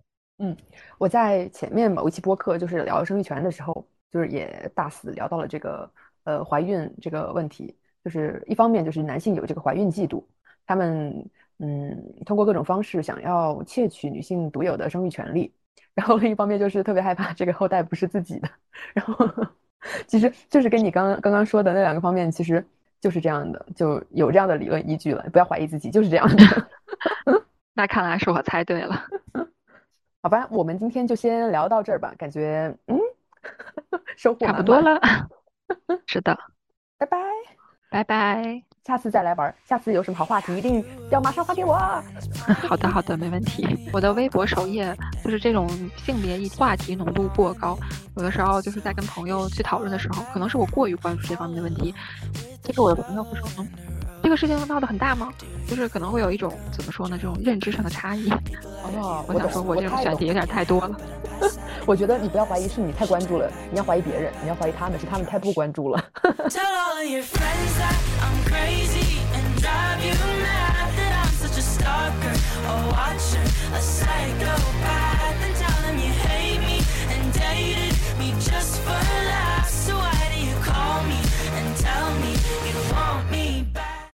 [0.43, 0.57] 嗯，
[0.97, 5.89] 我在前面某一期播客就是聊生育权的时候，就是也大肆聊到了这个
[6.25, 7.77] 呃怀孕这个问题。
[8.03, 10.25] 就是一方面就是男性有这个怀孕嫉妒，
[10.67, 11.15] 他们
[11.59, 15.53] 嗯通过各种方式想要窃取女性独有的生育权利，
[15.93, 18.49] 然后另一方面就是特别害怕这个后代不是自己的。
[18.95, 19.29] 然后
[20.07, 22.65] 其实就是跟你刚刚刚刚说的那两个方面，其实
[23.03, 25.23] 就是这样的，就有这样的理论依据了。
[25.31, 26.69] 不要怀疑自己，就是这样的。
[27.77, 29.05] 那看来是我猜对了。
[30.23, 32.13] 好吧，我们今天就先聊到这儿吧。
[32.19, 32.99] 感觉嗯，
[34.17, 35.01] 收获差不多了。
[36.07, 36.37] 是的，
[36.99, 37.19] 拜拜，
[37.91, 39.55] 拜拜，下次再来玩。
[39.65, 41.75] 下次有什么好话题，一定要马上发给我。
[42.69, 43.89] 好的，好的，没问题。
[43.95, 44.95] 我的微博首页
[45.25, 45.67] 就是这种
[45.97, 47.79] 性别议话题浓度过高，
[48.17, 51.95] 有的时候就是在跟朋友去讨论的时候，可能是我过于关注这方面的问题，
[52.63, 53.65] 就是我的朋友会说。
[54.23, 55.29] 这个事情闹得很大吗？
[55.67, 58.31] 就是可能会有一种怎么说呢，这种认知上的差异。
[58.83, 60.97] 哦，我 想说，我这种选题有点太多了。
[61.87, 66.05] 我觉得你不要怀疑，是你太关注了，你要怀疑别人，你要怀疑他们，是他们太不关注了。
[78.19, 79.01] Me just for
[79.31, 79.89] laughs,